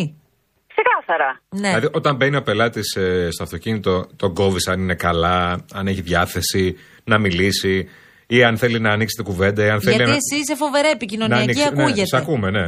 ξεκάθαρα. 0.74 1.29
Ναι. 1.62 1.67
Δηλαδή, 1.67 1.89
όταν 2.00 2.15
μπαίνει 2.15 2.36
ο 2.36 2.41
πελάτης 2.41 2.89
στο 3.29 3.43
αυτοκίνητο, 3.43 3.93
τον 4.15 4.34
κόβεις 4.34 4.67
αν 4.67 4.79
είναι 4.79 4.95
καλά, 4.95 5.65
αν 5.74 5.88
έχει 5.88 6.01
διάθεση 6.01 6.77
να 7.03 7.17
μιλήσει 7.19 7.89
ή 8.27 8.38
αν 8.48 8.53
θέλει 8.62 8.79
να 8.79 8.91
ανοίξει 8.96 9.15
την 9.20 9.25
κουβέντα. 9.29 9.62
Ή 9.67 9.70
αν 9.75 9.82
θέλει 9.82 9.96
Γιατί 9.96 10.12
να, 10.12 10.17
εσύ 10.22 10.36
είσαι 10.41 10.55
φοβερά 10.63 10.89
να 10.91 10.96
επικοινωνιακή, 10.98 11.44
ανοίξει. 11.44 11.67
ακούγεται. 11.74 12.05
Ναι, 12.05 12.12
σε 12.13 12.17
ακούμε, 12.17 12.48
ναι. 12.58 12.65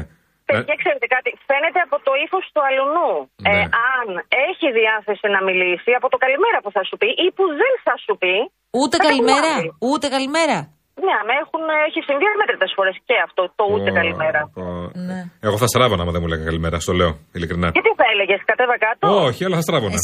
Παιδιά, 0.49 0.75
ξέρετε 0.83 1.07
κάτι, 1.15 1.29
φαίνεται 1.49 1.79
από 1.87 1.97
το 2.07 2.11
ύφος 2.25 2.43
του 2.53 2.61
αλουνού. 2.67 3.11
Ναι. 3.43 3.49
Ε, 3.49 3.61
αν 3.97 4.07
έχει 4.49 4.67
διάθεση 4.79 5.25
να 5.35 5.39
μιλήσει, 5.47 5.89
από 5.99 6.07
το 6.13 6.17
καλημέρα 6.23 6.57
που 6.63 6.71
θα 6.75 6.83
σου 6.87 6.95
πει 7.01 7.09
ή 7.25 7.27
που 7.35 7.43
δεν 7.61 7.73
θα 7.85 7.95
σου 8.05 8.13
πει. 8.21 8.35
Ούτε 8.81 8.95
θα 8.97 9.03
καλημέρα. 9.07 9.49
καταλάβει. 9.49 9.69
Ούτε 9.91 10.05
καλημέρα. 10.15 10.57
Ναι, 11.05 11.17
με 11.27 11.33
έχουν, 11.43 11.63
έχει 11.87 11.99
συμβεί 12.09 12.25
αμέτρητε 12.33 12.67
φορές 12.77 12.95
και 13.09 13.15
αυτό, 13.27 13.41
το 13.59 13.63
ούτε 13.73 13.89
Ω, 13.93 13.97
καλημέρα. 13.99 14.41
ω. 14.65 14.65
Ναι. 15.09 15.19
Εγώ 15.47 15.57
θα 15.63 15.67
στράβωνα 15.73 16.01
άμα 16.03 16.11
δεν 16.15 16.21
μου 16.23 16.29
λέγανε 16.31 16.47
καλημέρα, 16.51 16.77
στο 16.85 16.93
λέω 16.99 17.11
ειλικρινά. 17.35 17.67
Και 17.75 17.83
τι 17.87 17.91
θα 18.01 18.05
έλεγες, 18.13 18.39
κατέβα 18.51 18.77
κάτω; 18.85 19.03
Όχι, 19.29 19.41
αλλά 19.45 19.55
θα 19.59 19.63
στράβωνα. 19.67 19.99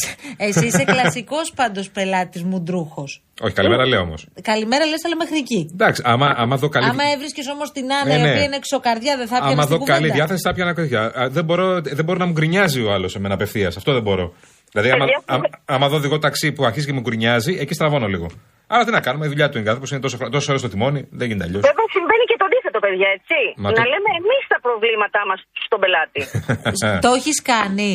Εσύ 0.48 0.66
είσαι 0.68 0.84
κλασικός 0.94 1.46
πάντως 1.60 1.86
πελάτης 1.96 2.44
μουντρούχος. 2.50 3.12
Όχι, 3.46 3.54
καλημέρα 3.60 3.84
λέω 3.92 4.02
όμως. 4.08 4.22
Καλημέρα 4.52 4.84
λες, 4.92 5.02
αλλά 5.06 5.16
μέχρι 5.22 5.38
εκεί. 5.38 5.62
Εντάξει, 5.74 6.02
άμα, 6.06 6.28
άμα 6.42 6.56
δω 6.62 6.68
καλή. 6.76 6.88
Άμα 6.90 7.04
έβρισκες 7.14 7.48
όμως 7.56 7.68
την 7.72 7.86
Άννα, 7.94 8.14
Ναι, 8.14 8.20
η 8.20 8.24
ναι. 8.24 8.30
οποία 8.30 8.44
είναι 8.44 8.56
εξωκαρδιά, 8.56 9.14
δεν 9.18 9.28
θα 9.28 9.38
Άμα 9.38 9.46
πιάνει 9.48 9.66
δω 9.72 9.78
την 9.78 9.86
καλή 9.86 9.98
κουβέντα. 10.00 10.16
διάθεση, 10.18 10.42
θα 10.48 10.54
πιάνα 10.56 10.74
τέτοια. 10.74 11.02
Α, 11.20 11.30
Δεν 11.38 11.44
μπορώ, 11.46 11.68
δεν 12.00 12.06
μπορώ 12.06 12.18
να 12.24 12.26
μου 12.26 12.32
γκρινιάζει 12.38 12.82
ο 12.88 12.92
άλλος 12.96 13.16
εμένα 13.16 13.34
απευθείας. 13.34 13.78
Αυτό 13.78 13.94
δεν 13.94 14.02
μπορώ. 14.02 14.34
Δηλαδή, 14.74 14.90
άμα, 14.96 15.06
Παιδιά, 15.06 15.22
άμα, 15.26 15.44
άμα 15.66 15.86
δω 15.90 15.96
οδηγό 16.02 16.18
ταξί 16.20 16.48
που 16.56 16.66
αρχίζει 16.66 16.86
και 16.88 16.94
μου 16.98 17.04
γκρινιάζει, 17.06 17.54
εκεί 17.62 17.74
στραβώνω 17.74 18.08
λίγο. 18.08 18.28
Άρα 18.68 18.84
τι 18.86 18.92
να 18.92 19.02
κάνουμε, 19.06 19.26
η 19.26 19.30
δουλειά 19.30 19.48
του 19.50 19.58
είναι 19.58 19.68
κάθε 19.70 19.80
είναι 19.92 20.00
τόσο, 20.06 20.18
τόσο 20.18 20.48
ώρες 20.52 20.62
στο 20.64 20.70
τιμόνι, 20.74 21.02
δεν 21.20 21.26
γίνεται 21.28 21.46
αλλιώς. 21.48 21.62
Βέβαια 21.70 21.88
συμβαίνει 21.96 22.26
και 22.30 22.38
το 22.42 22.46
αντίθετο, 22.50 22.80
παιδιά, 22.86 23.08
έτσι. 23.18 23.38
Μα 23.64 23.70
να 23.70 23.76
το- 23.76 23.90
λέμε 23.94 24.10
εμείς 24.22 24.42
τα 24.54 24.58
προβλήματά 24.66 25.22
μας 25.30 25.40
στον 25.66 25.80
πελάτη. 25.84 26.22
Το 27.06 27.12
έχεις 27.20 27.38
κάνει; 27.52 27.92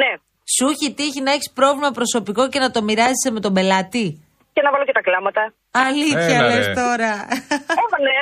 ναι. 0.00 0.10
Σου 0.54 0.64
έχει 0.72 0.88
τύχει 0.98 1.20
να 1.26 1.32
έχεις 1.36 1.50
πρόβλημα 1.58 1.90
προσωπικό 1.98 2.42
και 2.52 2.58
να 2.64 2.70
το 2.74 2.80
μοιράζεσαι 2.86 3.30
με 3.36 3.40
τον 3.44 3.52
πελάτη; 3.56 4.04
Και 4.54 4.62
να 4.64 4.70
βάλω 4.72 4.84
και 4.88 4.96
τα 4.98 5.04
κλάματα. 5.08 5.42
Αλήθεια 5.88 6.38
Έλα, 6.40 6.48
λες 6.54 6.66
ρε. 6.66 6.72
τώρα. 6.82 7.12
Ε, 7.82 7.98
ναι. 8.06 8.16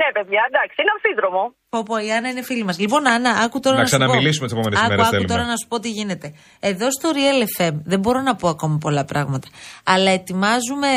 Ναι, 0.00 0.08
παιδιά, 0.16 0.42
εντάξει, 0.50 0.76
είναι 0.82 0.92
αμφίδρομο. 0.96 1.42
Πω 1.72 1.78
πω, 1.88 1.96
η 2.06 2.08
Άννα 2.16 2.28
είναι 2.32 2.42
φίλη 2.42 2.64
μας. 2.68 2.76
Λοιπόν, 2.84 3.02
Άννα, 3.14 3.30
άκου 3.44 3.58
τώρα 3.60 3.76
Να 3.76 3.82
να, 3.82 3.88
σου 3.88 3.96
πω. 3.96 4.02
ξαναμιλήσουμε 4.04 4.44
τις 4.46 4.54
επόμενες 4.56 4.78
άκου, 4.78 4.86
ημέρες, 4.86 5.04
άκου 5.06 5.14
θέλουμε. 5.14 5.32
τώρα 5.34 5.44
να 5.52 5.56
σου 5.60 5.66
πω 5.70 5.76
τι 5.80 5.90
γίνεται. 5.98 6.26
Εδώ 6.60 6.86
στο 6.96 7.08
Real 7.18 7.40
FM 7.56 7.74
δεν 7.92 7.98
μπορώ 8.02 8.20
να 8.20 8.34
πω 8.40 8.48
ακόμα 8.48 8.76
πολλά 8.80 9.04
πράγματα. 9.04 9.48
Αλλά 9.84 10.10
ετοιμάζουμε 10.10 10.88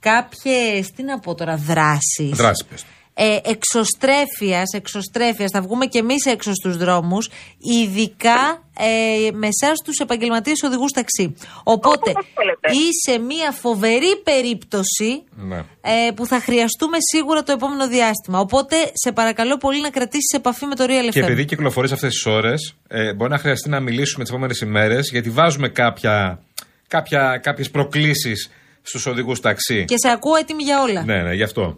κάποιες, 0.00 0.90
τι 0.96 1.02
να 1.02 1.18
πω 1.18 1.34
τώρα, 1.34 1.56
δράσεις. 1.56 2.30
Δράση 2.42 2.64
πες. 2.68 2.84
Ε, 3.14 3.36
εξωστρέφειας, 3.44 4.72
εξωστρέφειας, 4.74 5.50
θα 5.50 5.60
βγούμε 5.62 5.86
και 5.86 5.98
εμείς 5.98 6.24
έξω 6.26 6.52
στους 6.54 6.76
δρόμους, 6.76 7.30
ειδικά 7.58 8.62
ε, 8.78 9.30
με 9.32 9.46
εσάς 9.46 9.78
τους 9.84 9.98
επαγγελματίες 9.98 10.62
οδηγούς 10.62 10.92
ταξί. 10.92 11.34
Οπότε, 11.62 12.10
Όπως 12.10 12.26
θέλετε. 12.34 12.70
είσαι 12.70 13.18
μια 13.18 13.50
φοβερή 13.50 14.16
περίπτωση 14.24 15.22
Ναι. 15.36 15.56
ε, 15.80 16.10
που 16.14 16.26
θα 16.26 16.40
χρειαστούμε 16.40 16.96
σίγουρα 17.12 17.42
το 17.42 17.52
επόμενο 17.52 17.88
διάστημα. 17.88 18.38
Οπότε, 18.40 18.76
σε 18.92 19.12
παρακαλώ 19.12 19.56
πολύ 19.56 19.80
να 19.80 19.90
κρατήσεις 19.90 20.32
επαφή 20.36 20.66
με 20.66 20.74
το 20.74 20.84
Real 20.88 21.06
FM. 21.06 21.10
Και 21.10 21.20
επειδή 21.20 21.44
κυκλοφορείς 21.44 21.92
αυτές 21.92 22.12
τις 22.12 22.26
ώρες, 22.26 22.74
ε, 22.88 23.14
μπορεί 23.14 23.30
να 23.30 23.38
χρειαστεί 23.38 23.68
να 23.68 23.80
μιλήσουμε 23.80 24.22
τις 24.24 24.32
επόμενες 24.32 24.60
ημέρες, 24.60 25.10
γιατί 25.10 25.30
βάζουμε 25.30 25.68
κάποια, 25.68 26.42
κάποια, 26.88 27.38
κάποιες 27.42 27.70
προκλήσεις 27.70 28.50
στους 28.82 29.06
οδηγούς 29.06 29.40
ταξί. 29.40 29.84
Και 29.84 29.98
σε 29.98 30.10
ακούω 30.10 30.36
έτοιμη 30.36 30.62
για 30.62 30.82
όλα. 30.82 31.04
Ναι, 31.04 31.22
ναι, 31.22 31.34
γι' 31.34 31.42
αυτό. 31.42 31.76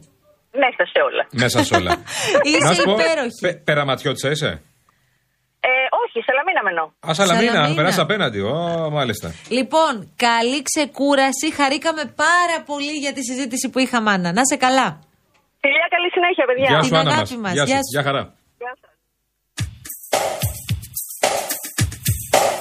Μέσα 0.62 0.82
σε 0.92 0.98
όλα. 1.08 1.24
Μέσα 1.42 1.58
σε 1.64 1.74
όλα. 1.74 1.92
Είσαι 2.48 2.58
Να 2.68 2.72
σου 2.74 2.82
πω, 2.84 2.92
υπέροχη. 2.92 3.38
πε- 3.40 3.58
Περαματιώτησα 3.68 4.28
είσαι; 4.30 4.46
Ε, 5.60 5.68
όχι, 6.02 6.18
Όχι, 6.18 6.24
Σαλαμίνα 6.26 6.62
μενώ. 6.62 6.84
Α, 7.08 7.14
Σαλαμίνα, 7.14 7.52
Σαλαμίνα. 7.52 7.74
περάσεις 7.78 8.00
απέναντι. 8.00 8.40
Ω, 8.40 8.88
μάλιστα. 8.98 9.28
Λοιπόν, 9.48 9.92
καλή 10.16 10.62
ξεκούραση. 10.62 11.46
Χαρήκαμε 11.58 12.02
πάρα 12.24 12.56
πολύ 12.66 12.92
για 13.04 13.12
τη 13.12 13.22
συζήτηση 13.22 13.66
που 13.70 13.78
είχαμε, 13.78 14.10
Άννα. 14.10 14.32
Να 14.32 14.44
σε 14.50 14.56
καλά. 14.56 14.86
Φιλιά, 15.62 15.86
καλή 15.94 16.08
συνέχεια, 16.16 16.44
παιδιά. 16.48 16.68
Γεια 16.70 16.78
Την 16.78 16.88
σου, 16.88 16.96
Άννα 16.96 17.10
αγάπη 17.10 17.34
μας. 17.36 17.40
μας. 17.42 17.52
Γεια 17.52 17.64
Γεια 17.64 17.74
σου. 17.76 17.80
σου. 17.88 17.92
Γεια 17.94 18.02
χαρά. 18.02 18.22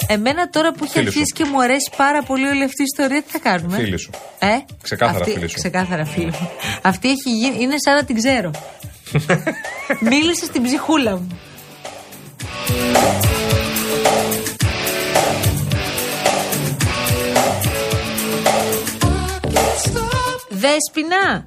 Εμένα 0.07 0.49
τώρα 0.49 0.71
που 0.71 0.83
έχει 0.83 0.91
Φίλη 0.93 1.03
σου. 1.03 1.09
αρχίσει 1.09 1.33
και 1.33 1.45
μου 1.45 1.61
αρέσει 1.61 1.91
πάρα 1.97 2.23
πολύ 2.23 2.47
όλη 2.47 2.63
αυτή 2.63 2.81
η 2.81 2.85
ιστορία, 2.93 3.21
τι 3.21 3.31
θα 3.31 3.39
κάνουμε; 3.39 3.77
Φίλη 3.77 3.99
σου. 3.99 4.09
Ε; 4.39 4.47
Ξεκάθαρα 4.81 5.17
αυτή, 5.19 5.31
φίλη 5.31 5.47
σου. 5.47 5.55
Ξεκάθαρα 5.55 6.05
φίλη 6.05 6.25
μου. 6.25 6.49
Αυτή 6.81 7.09
έχει 7.09 7.29
γίνει, 7.29 7.57
είναι 7.59 7.75
σαν 7.77 7.95
να 7.95 8.03
την 8.03 8.15
ξέρω. 8.15 8.51
Μίλησε 10.09 10.45
στην 10.45 10.63
ψυχούλα 10.63 11.11
μου. 11.11 11.27
Δέσποινα, 20.49 21.45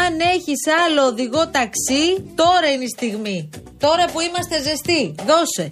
αν 0.00 0.20
έχεις 0.34 0.60
άλλο 0.86 1.06
οδηγό 1.06 1.48
ταξί, 1.48 2.32
τώρα 2.34 2.72
είναι 2.72 2.84
η 2.84 2.88
στιγμή. 2.88 3.50
Τώρα 3.78 4.04
που 4.12 4.20
είμαστε 4.20 4.62
ζεστοί, 4.62 5.14
δώσε. 5.26 5.70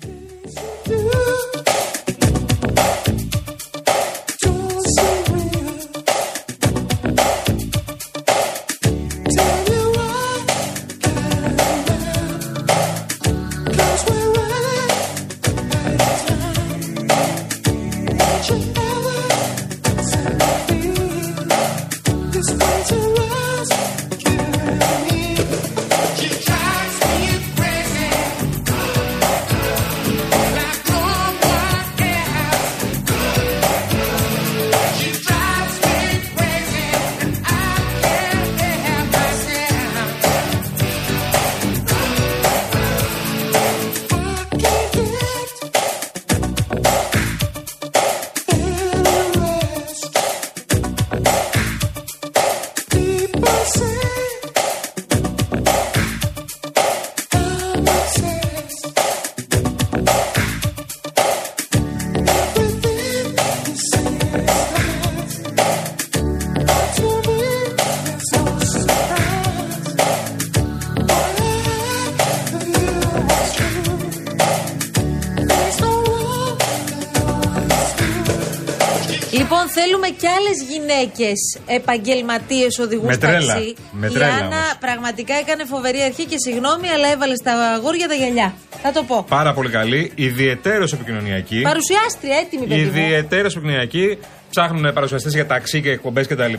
Θέλουμε 79.82 80.08
και 80.08 80.28
άλλες 80.28 80.56
γυναίκες 80.70 81.38
επαγγελματίες 81.66 82.78
οδηγούς 82.78 83.06
Με 83.06 83.16
τρέλα. 83.16 83.52
ταξί. 83.54 83.74
Με 83.92 84.06
Η 84.06 84.10
τρέλα 84.10 84.34
Άννα 84.34 84.46
όμως. 84.46 84.76
πραγματικά 84.80 85.34
έκανε 85.34 85.64
φοβερή 85.64 86.00
αρχή 86.02 86.24
και 86.24 86.36
συγγνώμη, 86.46 86.88
αλλά 86.88 87.08
έβαλε 87.12 87.34
στα 87.34 87.52
αγόρια 87.74 88.08
τα 88.08 88.14
γυαλιά. 88.14 88.54
Θα 88.82 88.92
το 88.92 89.02
πω. 89.02 89.24
Πάρα 89.28 89.52
πολύ 89.54 89.70
καλή. 89.70 90.12
Ιδιαιτέρως 90.14 90.92
επικοινωνιακή. 90.92 91.60
Παρουσιάστρια, 91.62 92.36
έτοιμη 92.36 92.66
παιδί 92.66 92.80
μου. 92.80 92.86
Ιδιαιτέρως 92.88 93.52
επικοινωνιακή. 93.56 94.18
Ψάχνουν 94.54 94.92
παρουσιαστές 94.92 95.32
για 95.34 95.46
ταξί 95.46 95.82
και 95.82 95.90
εκπομπές 95.90 96.26
κτλ. 96.26 96.54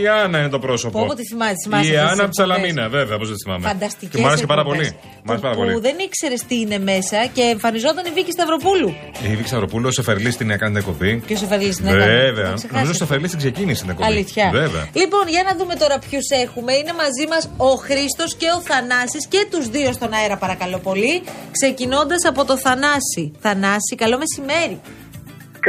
Η 0.00 0.08
Άννα 0.22 0.38
είναι 0.38 0.48
το 0.48 0.58
πρόσωπο. 0.58 0.98
Πω, 0.98 1.06
πω, 1.06 1.14
τη 1.14 1.24
θυμάσαι, 1.24 1.54
θυμάσαι 1.64 1.88
Η 1.88 1.90
τις 1.90 1.98
Άννα 1.98 2.22
από 2.24 2.32
τη 2.34 2.42
εκπομπές. 2.42 2.56
Σαλαμίνα, 2.56 2.88
βέβαια, 2.88 3.16
πώ 3.18 3.24
δεν 3.24 3.34
τη 3.36 3.42
θυμάμαι. 3.42 3.66
Φανταστικές. 3.68 4.14
Και 4.14 4.20
μου 4.20 4.26
άρεσε 4.26 4.40
και 4.40 4.50
πάρα 4.54 4.64
πολύ. 4.64 4.86
Μου 5.24 5.30
άρεσε 5.32 5.44
πάρα 5.46 5.56
πολύ. 5.60 5.72
Που 5.72 5.80
δεν 5.80 5.96
ήξερες 6.06 6.40
τι 6.48 6.56
είναι 6.60 6.78
μέσα 6.78 7.18
και 7.36 7.42
εμφανιζόταν 7.54 8.04
η 8.10 8.12
Βίκη 8.16 8.32
Σταυροπούλου. 8.36 8.90
Η 9.32 9.36
Βίκη 9.36 9.48
Σταυροπούλου, 9.48 9.86
ο 9.88 9.94
Σεφερλής 9.98 10.36
την 10.36 10.50
έκανε 10.50 10.70
την 10.72 10.80
εκπομπή. 10.82 11.10
Ποιο 11.28 11.36
εφαρλή 11.46 11.70
την 11.74 11.86
έκανε. 11.86 12.04
Βέβαια. 12.04 12.48
Το 12.50 12.54
ξεχάσεις. 12.54 12.70
Νομίζω 12.72 12.90
ο 12.90 13.00
Σεφερλής 13.02 13.30
την 13.30 13.38
ξεκίνησε 13.38 13.80
την 13.82 13.90
εκπομπή. 13.90 14.08
Αλήθεια. 14.12 14.46
Βέβαια. 14.52 14.84
Λοιπόν, 15.00 15.24
για 15.34 15.42
να 15.48 15.52
δούμε 15.58 15.74
τώρα 15.82 15.96
ποιους 15.98 16.26
έχουμε. 16.44 16.72
Είναι 16.80 16.92
μαζί 17.02 17.24
μας 17.32 17.42
ο 17.70 17.72
Χρήστος 17.86 18.30
και 18.40 18.48
ο 18.56 18.58
Θανάσης 18.68 19.24
και 19.32 19.40
τους 19.50 19.64
δύο 19.74 19.92
στον 19.92 20.10
αέρα, 20.18 20.36
παρακαλώ 20.44 20.78
πολύ. 20.88 21.14
Ξεκινώντας 21.58 22.22
από 22.30 22.44
το 22.44 22.54
Θανάση. 22.64 23.24
Θανάση, 23.44 23.92
καλό 24.02 24.16
μεσημέρι. 24.22 24.80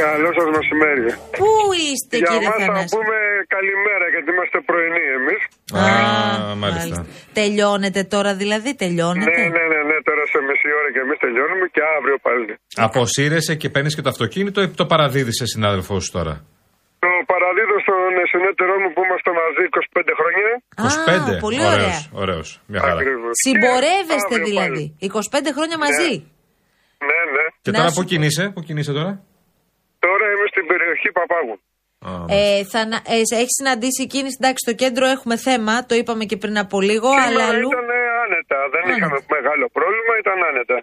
Καλό 0.02 0.30
σας 0.38 0.48
μεσημέρι. 0.58 1.04
Πού 1.40 1.50
είστε, 1.86 2.16
Για 2.22 2.28
κύριε 2.30 2.50
μας 2.50 2.58
θα 2.60 2.66
Θανάση; 2.66 2.92
πούμε 2.96 3.18
καλημέρα 3.56 4.06
γιατί 4.14 4.28
είμαστε 4.34 4.58
πρωινοί 4.70 5.04
εμείς. 5.20 5.42
Α, 5.84 6.56
μάλιστα. 6.64 6.98
Τελειώνετε 7.40 8.02
τώρα, 8.14 8.32
δηλαδή, 8.42 8.70
τελειώνετε; 8.84 9.30
Ναι, 9.40 9.46
ναι, 9.58 9.64
ναι, 9.74 9.80
ναι, 9.90 9.98
τώρα 10.10 10.24
σε 10.34 10.40
μισή 10.48 10.70
ώρα 10.80 10.90
και 10.94 11.02
εμείς 11.06 11.18
τελειώνουμε 11.26 11.66
και 11.76 11.82
αύριο 11.96 12.18
πάλι. 12.28 12.52
Αποσύρεσαι 12.88 13.54
και 13.62 13.68
παίρνεις 13.74 13.94
και 13.98 14.04
το 14.06 14.10
αυτοκίνητο 14.16 14.60
ή 14.66 14.68
το 14.82 14.86
παραδίδεις 14.92 15.36
σε 15.42 15.46
συνάδελφός 15.54 16.00
σου 16.06 16.12
τώρα; 16.18 16.34
Το 17.06 17.12
παραδίδω 17.32 17.76
στον 17.86 18.12
συνέτερό 18.34 18.76
μου 18.82 18.90
που 18.94 19.02
είμαστε 19.06 19.30
μαζί 19.42 19.64
25 19.70 20.14
χρόνια. 20.20 20.50
25. 21.38 21.46
πολύ 21.46 21.64
ωραίος, 21.74 21.98
ωραία. 22.12 22.22
ωραίος. 22.24 22.48
Μια 22.72 22.80
χαρά. 22.86 23.00
Ακριβώς. 23.04 23.34
Συμπορεύεστε 23.46 24.36
Και 24.36 24.42
αύριο 24.42 24.48
δηλαδή. 24.50 24.84
25 25.48 25.50
χρόνια 25.58 25.78
μαζί. 25.86 26.12
Ναι, 27.10 27.20
ναι. 27.36 27.46
Και 27.64 27.72
Να 27.72 27.78
τώρα 27.78 27.90
σου 27.90 27.96
πού 27.98 28.02
πω. 28.04 28.08
κινείσαι, 28.12 28.44
πού 28.56 28.62
κινείσαι 28.68 28.94
τώρα; 29.00 29.14
Τώρα 30.06 30.26
είμαι 30.32 30.48
στην 30.54 30.66
περιοχή 30.72 31.10
Παπάγου. 31.20 31.58
Ε, 32.40 32.64
θα, 32.72 32.80
ε, 33.16 33.18
έχεις 33.42 33.56
συναντήσει 33.60 34.02
εκείνη 34.08 34.30
εντάξει, 34.38 34.62
στο 34.66 34.74
κέντρο 34.82 35.06
έχουμε 35.16 35.36
θέμα, 35.48 35.74
το 35.90 35.94
είπαμε 36.00 36.24
και 36.30 36.38
πριν 36.44 36.56
από 36.64 36.76
λίγο, 36.90 37.10
αλλά 37.26 37.44
Σήμερα 37.46 37.46
αλλού. 37.54 37.70
ήταν 37.74 37.90
άνετα. 38.24 38.58
Δεν 38.74 38.82
Άνετα. 38.84 38.98
είχαμε 38.98 39.18
μεγάλο 39.38 39.66
πρόβλημα, 39.78 40.14
ήταν 40.24 40.38
άνετα. 40.50 40.78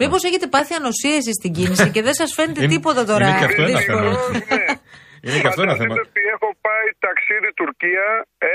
Μήπως 0.00 0.20
έχετε 0.28 0.46
πάθει 0.54 0.72
ανοσία 0.80 1.14
εσείς 1.20 1.34
στην 1.40 1.50
κίνηση 1.56 1.88
και 1.94 2.02
δεν 2.08 2.14
σας 2.20 2.30
φαίνεται 2.36 2.62
Είναι- 2.62 2.72
τίποτα 2.74 3.02
τώρα; 3.10 3.24
είναι 3.28 3.38
και 3.42 3.44
αυτό 3.50 3.62
ένα 3.62 3.76
δύσκολο. 3.78 4.10
θέμα. 4.14 4.76
Είναι 5.24 5.38
και 5.42 5.50
αυτό 5.52 5.62
ένα 5.66 5.76
θέμα. 5.80 5.92
Φανταστείτε 5.94 6.10
ότι 6.14 6.22
έχω 6.36 6.48
πάει 6.66 6.86
ταξίδι 7.06 7.50
Τουρκία, 7.60 8.06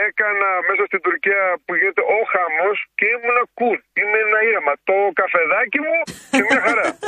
έκανα 0.06 0.49
μέσα 0.67 0.84
στην 0.89 1.02
Τουρκία 1.06 1.41
που 1.65 1.71
γίνεται 1.80 2.04
ο 2.17 2.19
χαμός 2.34 2.78
και 2.97 3.06
ήμουνα 3.15 3.43
κουλ. 3.60 3.78
Είμαι 3.99 4.17
ένα 4.28 4.39
ήρεμα. 4.49 4.73
Το 4.89 4.95
καφεδάκι 5.21 5.80
μου 5.86 5.95
και 6.36 6.41
μια 6.47 6.60
χαρά. 6.65 6.86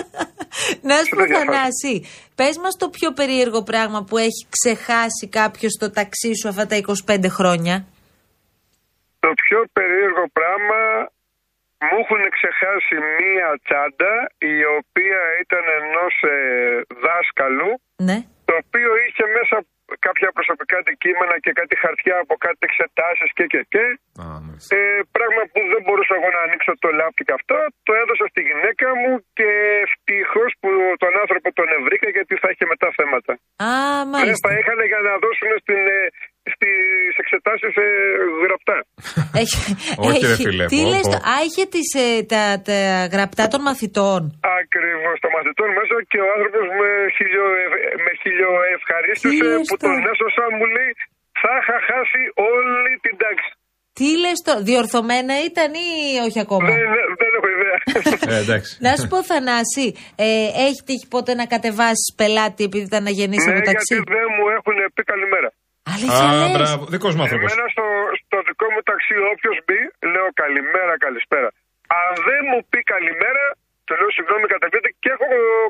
Να 0.90 0.96
σου 1.06 1.16
πω, 1.16 1.22
Σε 1.22 1.28
διαφορά. 1.28 1.52
Θανάση, 1.52 1.94
πες 2.40 2.56
μας 2.64 2.74
το 2.82 2.88
πιο 2.98 3.10
περίεργο 3.20 3.62
πράγμα 3.72 4.00
που 4.08 4.16
έχει 4.28 4.42
ξεχάσει 4.56 5.26
κάποιος 5.40 5.72
στο 5.78 5.88
ταξί 5.98 6.32
σου 6.40 6.48
αυτά 6.52 6.66
τα 6.72 6.76
25 6.78 7.30
χρόνια. 7.38 7.76
Το 9.26 9.32
πιο 9.44 9.60
περίεργο 9.78 10.26
πράγμα 10.40 10.80
μου 11.88 11.98
έχουν 12.04 12.22
ξεχάσει 12.38 12.96
μία 13.20 13.50
τσάντα 13.66 14.14
η 14.54 14.56
οποία 14.80 15.22
ήταν 15.44 15.64
ενός 15.80 16.14
ε, 16.34 16.36
δάσκαλου 17.06 17.72
Ναι. 18.08 18.18
το 18.50 18.54
οποίο 18.64 18.90
είχε 19.06 19.24
μέσα 19.38 19.56
κάποια 20.08 20.30
προσωπικά 20.38 20.76
αντικείμενα 20.84 21.36
και 21.44 21.52
κάτι 21.60 21.76
χαρτιά 21.84 22.16
από 22.24 22.34
κάτι 22.46 22.62
εξετάσεις 22.68 23.30
και 23.38 23.46
και 23.54 23.62
και 23.74 23.84
ε, 24.78 24.80
πράγμα 25.16 25.42
που 25.52 25.60
δεν 25.74 25.82
μπορούσα 25.86 26.14
εγώ 26.20 26.30
να 26.38 26.42
ανοίξω 26.46 26.72
το 26.84 26.90
λάπτο 27.00 27.22
και 27.28 27.36
αυτό 27.40 27.58
το 27.88 27.92
έδωσα 28.02 28.26
στη 28.32 28.42
γυναίκα 28.50 28.88
μου 29.02 29.12
και 29.38 29.50
ευτυχώς 29.86 30.52
που 30.62 30.70
τον 31.04 31.14
άνθρωπο 31.24 31.48
τον 31.60 31.68
ευρήκα 31.78 32.08
γιατί 32.16 32.34
θα 32.42 32.48
είχε 32.52 32.66
μετά 32.74 32.88
θέματα. 33.00 33.32
Α, 33.68 33.72
Δεν 34.00 34.08
μάλιστα. 34.14 34.46
θα 34.46 34.52
είχαν 34.60 34.80
για 34.92 35.02
να 35.08 35.14
δώσουν 35.24 35.50
στην, 35.64 35.82
ε, 35.98 36.00
στις 36.56 37.14
εξετάσεις 37.22 37.74
ε, 37.86 37.88
γραπτά. 38.44 38.78
Έχει, 39.42 39.58
Όχι, 40.10 40.26
ρε 40.26 40.32
έχει- 40.36 40.44
φίλε, 40.48 40.66
Τι 40.74 40.80
πω, 40.84 40.90
λες, 40.92 41.06
πω. 41.08 41.12
το- 41.14 41.22
α, 41.34 41.36
είχε 41.48 41.64
τις, 41.74 41.90
ε, 42.06 42.08
τα, 42.32 42.44
τα 42.68 42.78
γραπτά 43.14 43.44
των 43.54 43.62
μαθητών. 43.70 44.20
Ακριβώς 44.62 45.16
το 45.24 45.30
μαθητών 45.36 45.70
μέσα 45.80 45.96
και 46.12 46.20
ο 46.26 46.28
άνθρωπος 46.36 46.66
με, 46.80 46.90
χιλιο, 47.18 47.46
με 48.06 48.12
χιλιοευχαρίστησε 48.22 49.30
Τι 49.32 49.38
λες 49.50 49.66
που 49.72 49.78
τον 49.84 49.96
τώρα; 49.98 50.10
έσωσα 50.12 50.46
μου 50.58 50.66
λέει 50.76 50.92
θα 51.42 51.52
είχα 51.60 51.78
χάσει 51.90 52.22
όλη 52.52 52.92
την 53.06 53.16
τάξη. 53.24 53.52
Τι 54.00 54.08
λες 54.24 54.38
το, 54.48 54.54
διορθωμένα 54.70 55.34
ήταν 55.50 55.70
ή 55.88 55.90
όχι 56.28 56.40
ακόμα; 56.46 56.66
Δεν, 56.70 56.78
δεν, 56.96 57.06
δεν 57.22 57.32
έχω 57.38 57.48
ιδέα. 57.56 57.78
Ε, 58.36 58.42
εντάξει. 58.44 58.72
Να 58.86 58.92
σου 59.00 59.08
πω, 59.12 59.18
Θανάση, 59.32 59.88
ε, 60.26 60.28
έχει 60.68 60.80
τύχει 60.88 61.08
ποτέ 61.16 61.34
να 61.40 61.46
κατεβάσεις 61.54 62.08
πελάτη 62.20 62.62
επειδή 62.68 62.86
ήταν 62.92 63.04
να 63.10 63.14
γεννήσει 63.20 63.48
ναι, 63.50 63.56
από 63.56 63.66
ταξί. 63.70 63.94
γιατί 63.96 64.12
δεν 64.18 64.28
μου 64.36 64.46
έχουν 64.58 64.76
πει 64.96 65.02
καλημέρα. 65.12 65.50
Αλήθεια 65.94 66.26
Α, 66.30 66.34
λες; 66.42 66.52
μπράβο. 66.58 66.84
Δικός 66.94 67.14
μου 67.16 67.24
άνθρωπος. 67.26 67.48
Εμένα 67.52 67.68
στο, 67.76 67.86
στο 68.22 68.38
δικό 68.50 68.68
μου 68.74 68.82
ταξί 68.90 69.16
όποιος 69.34 69.58
μπει 69.66 69.80
λέω 70.14 70.28
καλημέρα, 70.44 70.94
καλησπέρα. 71.06 71.50
Αν 72.02 72.12
δεν 72.28 72.42
μου 72.52 72.60
πει 72.72 72.80
καλημέρα 72.94 73.44
Του 73.88 73.94
λέω 74.00 74.12
συγγνώμη 74.18 74.46
κατεβείτε 74.54 74.90
και 75.02 75.10
έχω 75.16 75.28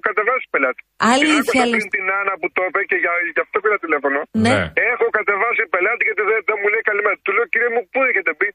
κατεβάσει 0.07 0.45
πελάτη. 0.53 0.81
Αλήθεια, 1.13 1.39
Και 1.47 1.59
άκουσα 1.59 1.65
λες. 1.71 1.73
πριν 1.75 1.87
την 1.95 2.05
Άννα 2.19 2.33
που 2.41 2.47
το 2.57 2.61
είπε 2.67 2.79
και 2.89 2.97
για, 3.03 3.11
γι' 3.35 3.43
αυτό 3.45 3.55
πήρα 3.63 3.77
τηλέφωνο. 3.85 4.19
Ναι. 4.45 4.55
Έχω 4.91 5.05
κατεβάσει 5.17 5.61
πελάτη 5.73 6.03
γιατί 6.09 6.21
δεν, 6.29 6.39
δεν 6.49 6.57
μου 6.61 6.67
λέει 6.73 6.83
καλημέρα. 6.91 7.15
Του 7.25 7.31
λέω 7.37 7.45
κύριε 7.53 7.69
μου, 7.75 7.81
πού 7.93 7.99
έχετε 8.09 8.31
μπει; 8.37 8.47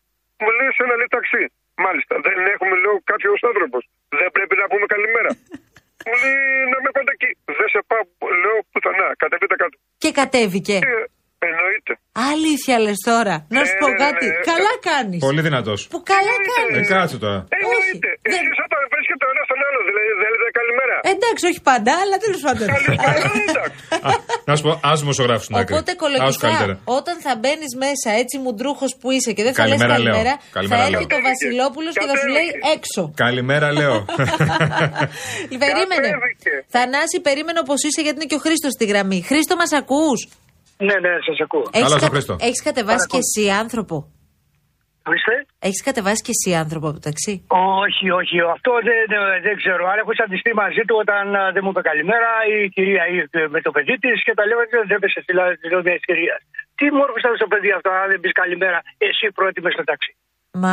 Μου 0.42 0.50
λέει 0.58 0.70
σε 0.76 0.80
ένα 0.86 0.94
λέει 1.00 1.10
ταξί. 1.18 1.42
Μάλιστα, 1.84 2.14
δεν 2.26 2.38
έχουμε 2.54 2.74
λέω 2.84 2.94
κάποιο 3.12 3.32
άνθρωπος. 3.50 3.82
Δεν 4.20 4.28
πρέπει 4.36 4.54
να 4.62 4.66
πούμε 4.72 4.86
καλημέρα. 4.94 5.30
μου 6.06 6.14
λέει 6.22 6.38
να 6.72 6.78
με 6.84 6.90
πάτε 6.96 7.12
εκεί. 7.16 7.30
Δεν 7.58 7.68
σε 7.74 7.80
πάω, 7.90 8.02
λέω 8.42 8.58
πουθενά. 8.72 9.08
Κατεβείτε 9.22 9.56
κάτω. 9.62 9.76
Και 10.02 10.10
κατέβηκε. 10.20 10.76
Ε, 10.88 10.88
εννοείται. 10.88 11.09
Αλήθεια 12.30 12.76
λες 12.84 12.98
τώρα. 13.10 13.34
Να 13.56 13.60
σου 13.66 13.74
Ναι, 13.74 13.80
πω 13.82 13.88
ναι, 13.88 13.96
κάτι. 14.04 14.26
ναι, 14.26 14.32
ναι. 14.38 14.46
Καλά 14.52 14.72
κάνεις. 14.90 15.20
Πολύ 15.26 15.40
δυνατός. 15.48 15.80
Που 15.92 15.98
καλά 16.12 16.34
κάνεις. 16.50 16.88
Ε, 16.88 16.92
κάτσε 16.94 17.16
τώρα. 17.24 17.38
Εννοείται. 17.56 18.08
Εσεί 18.34 18.50
όταν 18.66 18.80
βρίσκεται 18.94 19.24
ο 19.28 19.30
ένα 19.34 19.42
τον 19.50 19.58
άλλο, 19.66 19.78
δηλαδή 19.88 20.10
δεν 20.22 20.28
λέτε 20.32 20.50
καλημέρα. 20.60 20.96
Εντάξει, 21.14 21.42
όχι 21.50 21.60
πάντα, 21.70 21.92
αλλά 22.02 22.16
τέλος 22.24 22.40
πάντων. 22.46 22.66
Α, 24.08 24.10
να 24.48 24.52
σου 24.56 24.62
πω, 24.66 24.72
ας 24.92 24.98
δημοσιογράφου 25.04 25.44
στην 25.46 25.56
άκρη. 25.60 25.72
Οπότε 25.74 25.90
Άσου 25.92 26.00
κολογικά, 26.02 26.46
καλύτερα. 26.46 26.74
όταν 26.98 27.14
θα 27.26 27.32
μπαίνεις 27.40 27.72
μέσα 27.84 28.08
έτσι 28.22 28.34
μουντρούχος 28.44 28.90
που 29.00 29.06
είσαι 29.14 29.30
και 29.36 29.42
δεν 29.46 29.54
θα 29.58 29.62
λες 29.70 29.78
Καλημέρα, 29.78 29.98
λέω. 30.04 30.12
καλημέρα, 30.12 30.34
θα 30.40 30.48
Καλημέρα, 30.58 30.82
έρχεται 30.90 31.14
λέω. 31.14 31.22
ο 31.22 31.28
Βασιλόπουλος 31.30 31.92
και 32.00 32.06
θα 32.10 32.16
σου 32.20 32.28
λέει 32.36 32.48
έξω. 32.76 33.02
Καλημέρα, 33.24 33.68
λέω. 33.80 33.96
Περίμενε. 35.64 36.08
Θανάση, 36.74 37.16
περίμενε 37.28 37.58
όπως 37.64 37.78
είσαι 37.86 38.00
γιατί 38.04 38.16
είναι 38.18 38.28
και 38.30 38.38
ο 38.40 38.42
Χρήστος 38.46 38.72
στη 38.76 38.84
γραμμή. 38.92 39.18
Χρήστο, 39.30 39.54
μας 39.62 39.72
ακούς; 39.80 40.18
Ναι, 40.88 40.96
ναι, 41.04 41.12
σας 41.26 41.38
ακούω. 41.44 41.64
Καλώς 41.84 42.02
το 42.04 42.10
Χρήστο. 42.14 42.34
Έχεις 42.48 42.62
κατεβάσει 42.68 43.06
και 43.12 43.20
εσύ 43.24 43.42
άνθρωπο; 43.62 43.96
Ορίστε. 45.08 45.34
Έχεις 45.68 45.82
κατεβάσει 45.88 46.20
και 46.26 46.34
εσύ 46.36 46.50
άνθρωπο 46.62 46.86
από 46.90 46.96
το 46.98 47.04
ταξί; 47.08 47.34
Όχι, 47.84 48.06
όχι, 48.20 48.36
αυτό 48.56 48.72
δεν, 48.88 48.98
δεν, 49.12 49.20
δεν 49.46 49.54
ξέρω. 49.60 49.82
Αλλά 49.90 50.00
έχω 50.04 50.12
συναντηθεί 50.16 50.50
μαζί 50.62 50.82
του 50.86 50.96
όταν 51.02 51.22
α, 51.40 51.42
δεν 51.54 51.62
μου 51.64 51.72
είπε 51.72 51.82
καλημέρα. 51.90 52.30
Η 52.54 52.56
κυρία 52.76 53.04
ήρθε 53.18 53.40
με 53.54 53.60
το 53.66 53.70
παιδί 53.74 53.96
της 54.02 54.16
και 54.26 54.34
τα 54.38 54.44
λέω 54.48 54.58
ότι 54.64 54.72
δεν 54.80 54.96
έπεσε 54.98 55.18
στη 55.24 55.32
λάδια 55.38 55.56
τη 55.98 56.04
κυρία. 56.08 56.36
Τι 56.78 56.84
μόρφο 56.96 57.16
ήταν 57.22 57.32
στο 57.40 57.48
παιδί 57.52 57.70
αυτό, 57.76 57.88
αν 58.00 58.08
δεν 58.12 58.20
πεις 58.22 58.34
καλημέρα, 58.42 58.78
εσύ 59.08 59.26
πρώτη 59.38 59.58
μες 59.64 59.74
στο 59.76 59.84
ταξί. 59.90 60.12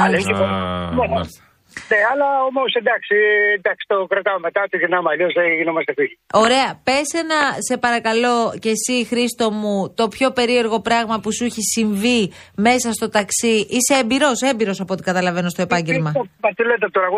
Αλλά 0.03 0.15
έχει 0.21 0.33
Α, 0.33 1.45
Ναι, 1.77 1.85
μάλιστα. 1.85 1.95
Ναι, 1.95 2.01
αλλά 2.11 2.27
όμως 2.49 2.69
εντάξει, 2.81 3.15
εντάξει, 3.59 3.83
το 3.91 3.97
κρατάω 4.11 4.39
μετά, 4.47 4.61
το 4.71 4.77
γυρνάμε 4.81 5.09
αλλιώς 5.13 5.33
δεν 5.37 5.47
γινόμαστε 5.59 5.91
φίλοι. 5.97 6.15
Ωραία. 6.45 6.69
Πες 6.87 7.07
ένα, 7.23 7.39
σε 7.67 7.75
παρακαλώ, 7.85 8.35
και 8.63 8.71
εσύ, 8.75 8.95
Χρήστο 9.09 9.45
μου, 9.59 9.75
το 9.99 10.05
πιο 10.15 10.27
περίεργο 10.37 10.77
πράγμα 10.89 11.15
που 11.21 11.29
σου 11.35 11.43
έχει 11.49 11.63
συμβεί 11.75 12.21
μέσα 12.67 12.89
στο 12.97 13.07
ταξί. 13.17 13.55
Είσαι 13.75 13.93
εμπειρό, 14.01 14.31
έμπειρος 14.51 14.77
από 14.83 14.91
ό,τι 14.93 15.03
καταλαβαίνω 15.09 15.49
στο 15.53 15.61
επάγγελμα. 15.67 16.11
Μα 16.43 16.49
τι 16.55 16.63
λέτε 16.69 16.87
τώρα, 16.95 17.05
εγώ 17.09 17.17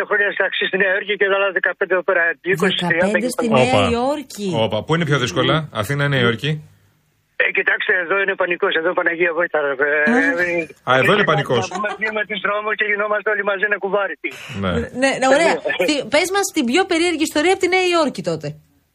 15 0.00 0.04
χρόνια 0.08 0.28
στο 0.34 0.42
ταξί 0.46 0.64
στη 0.70 0.76
Νέα 0.82 0.90
Υόρκη 0.94 1.14
και 1.20 1.26
άλλα 1.36 1.48
15 1.60 1.94
εδώ 1.96 2.04
πέρα. 2.08 2.22
20, 2.42 2.76
15 3.24 3.28
στη 3.36 3.46
Νέα 3.48 3.74
Όπα. 3.74 3.90
Υόρκη. 3.94 4.48
Όπα. 4.64 4.78
Πού 4.84 4.94
είναι 4.94 5.04
πιο 5.10 5.18
δύσκολα, 5.18 5.68
Αθήνα 5.80 6.04
ή 6.04 6.08
Νέα 6.08 6.20
Υόρκη; 6.20 6.52
Ε, 7.42 7.50
κοιτάξτε, 7.58 7.92
εδώ 8.04 8.16
είναι 8.22 8.34
πανικός, 8.42 8.72
εδώ 8.80 8.90
Παναγία 8.98 9.32
Βόητα. 9.36 9.58
ρε, 9.66 9.72
ε, 9.72 10.66
Α, 10.88 10.92
εδώ 11.00 11.10
είναι 11.14 11.26
πανικός. 11.32 11.62
Να 11.68 11.74
πούμε 11.74 11.88
πνίγμα 11.98 12.22
τη 12.30 12.34
δρόμου 12.44 12.70
και 12.78 12.84
γινόμαστε 12.90 13.28
όλοι 13.34 13.44
μαζί 13.50 13.64
ένα 13.70 13.78
κουβάρι. 13.84 14.14
Ναι. 14.62 14.70
Ναι, 15.02 15.10
ναι, 15.20 15.26
ωραία. 15.36 15.54
Πες 16.14 16.28
μας 16.34 16.46
την 16.56 16.64
πιο 16.70 16.82
περίεργη 16.90 17.24
ιστορία 17.30 17.52
από 17.54 17.62
τη 17.64 17.68
Νέα 17.74 17.86
Υόρκη 17.92 18.22
τότε. 18.30 18.48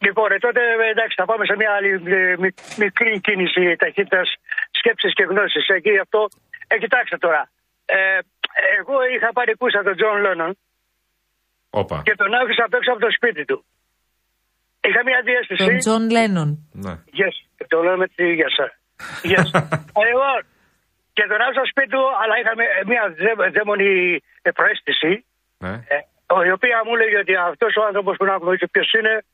Λοιπόν, 0.06 0.28
ε, 0.34 0.38
τότε 0.46 0.60
ε, 0.84 0.90
εντάξει, 0.94 1.14
θα 1.20 1.26
πάμε 1.30 1.44
σε 1.50 1.54
μια 1.60 1.70
άλλη 1.76 1.90
ε, 2.18 2.34
μι- 2.42 2.58
μικρή 2.84 3.12
κίνηση 3.26 3.62
ταχύτητας 3.82 4.28
σκέψης 4.78 5.12
και 5.18 5.24
γνώσης. 5.30 5.64
Εκεί 5.78 5.92
αυτό. 6.04 6.20
Ε, 6.72 6.74
κοιτάξτε 6.84 7.16
τώρα. 7.26 7.42
Ε, 7.84 8.18
εγώ 8.78 8.96
είχα 9.14 9.28
πάρει 9.38 9.52
κούσα 9.60 9.80
τον 9.86 9.94
Τζον 9.98 10.16
Λόνον 10.24 10.52
Όπα. 11.70 11.96
και 12.06 12.14
τον 12.20 12.30
άφησα 12.40 12.62
απ' 12.68 12.74
έξω 12.78 12.90
από 12.94 13.00
το 13.06 13.10
σπίτι 13.16 13.44
του. 13.44 13.58
Είχα 14.88 15.00
μια 15.08 15.20
διέστηση. 15.28 15.64
Τον 15.64 15.78
Τζον 15.78 16.02
Λένον. 16.10 16.48
Ναι. 16.72 16.94
Yes, 17.20 17.36
το 17.68 17.82
λέω 17.82 17.96
με 17.96 18.06
τη 18.08 18.32
γεια 18.34 18.50
σα. 18.58 18.64
Yes. 19.32 19.46
λοιπόν, 20.06 20.38
και 21.12 21.24
τον 21.30 21.40
άφησα 21.40 21.52
στο 21.60 21.66
σπίτι 21.72 21.88
του, 21.88 22.04
αλλά 22.22 22.34
είχαμε 22.40 22.64
μια 22.86 23.14
δαί- 23.18 23.52
δαίμονη 23.52 24.20
ε, 24.42 24.50
προαίσθηση, 24.50 25.24
Ναι. 25.58 25.72
ε, 25.88 25.98
η 26.46 26.50
οποία 26.50 26.82
μου 26.86 26.94
έλεγε 26.96 27.18
ότι 27.18 27.34
αυτός 27.36 27.76
ο 27.76 27.82
άνθρωπος 27.84 28.16
που 28.16 28.24
να 28.24 28.36
γνωρίζει 28.36 28.66
ποιος 28.68 28.92
είναι, 28.92 29.24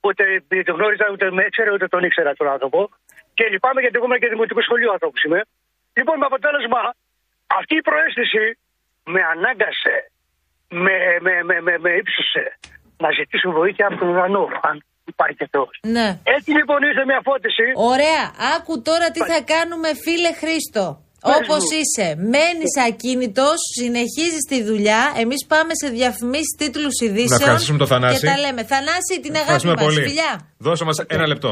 ούτε 0.00 0.24
τον 0.64 0.74
γνώριζα, 0.76 1.06
ούτε 1.12 1.30
με 1.30 1.42
έξερε, 1.42 1.70
ούτε 1.72 1.88
τον 1.88 2.04
ήξερα 2.04 2.34
τον 2.34 2.48
άνθρωπο. 2.48 2.90
Και 3.34 3.44
λυπάμαι 3.48 3.80
γιατί 3.80 3.96
εγώ 3.96 4.04
είμαι 4.04 4.18
και 4.18 4.28
δημοτικού 4.28 4.62
σχολείου 4.62 4.92
άνθρωπο 4.92 5.14
είμαι. 5.26 5.40
Λοιπόν, 5.92 6.18
με 6.18 6.26
αποτέλεσμα, 6.26 6.94
αυτή 7.46 7.74
η 7.76 7.80
προαίσθηση 7.80 8.58
με 9.04 9.20
ανάγκασε, 9.22 10.10
με, 10.68 10.96
με, 11.20 11.42
με, 11.42 11.60
με, 11.60 11.78
με 11.78 11.90
ύψωσε 11.90 12.58
να 12.98 13.10
ζητήσω 13.10 13.50
βοήθεια 13.50 13.86
από 13.86 13.96
τον 13.96 14.08
ουρανό, 14.08 14.48
αν 14.62 14.84
υπάρχει 15.14 15.36
και 15.40 15.48
Θεός. 15.54 15.74
Ναι. 15.96 16.08
Έτσι 16.36 16.50
λοιπόν 16.58 16.78
ήρθε 16.90 17.04
μια 17.10 17.20
φώτιση. 17.28 17.66
Ωραία. 17.92 18.22
Άκου 18.54 18.74
τώρα 18.88 19.06
τι 19.14 19.20
θα 19.30 19.38
κάνουμε, 19.54 19.88
φίλε 20.04 20.30
Χρήστο. 20.40 20.84
Πες 21.26 21.34
Όπως 21.38 21.62
μου. 21.64 21.78
είσαι, 21.78 22.06
μένεις 22.34 22.72
ακίνητος, 22.88 23.58
συνεχίζεις 23.78 24.42
τη 24.50 24.58
δουλειά. 24.70 25.02
Εμείς 25.22 25.40
πάμε 25.52 25.72
σε 25.82 25.88
διαφημίσεις 25.98 26.52
τίτλους 26.58 26.94
ειδήσεων. 27.04 27.40
ευχαριστήσουμε 27.40 27.78
τον 27.78 27.86
Θανάση. 27.92 28.20
Και 28.20 28.26
τα 28.26 28.38
λέμε. 28.44 28.62
Θανάση, 28.72 29.14
την 29.24 29.32
αγάπη 29.34 29.40
Ευχαριστούμε 29.40 29.74
μας. 29.74 29.84
πολύ. 29.84 30.00
Φιλιά. 30.06 30.32
Δώσε 30.66 30.84
μας 30.84 30.96
ένα 31.16 31.26
λεπτό. 31.26 31.50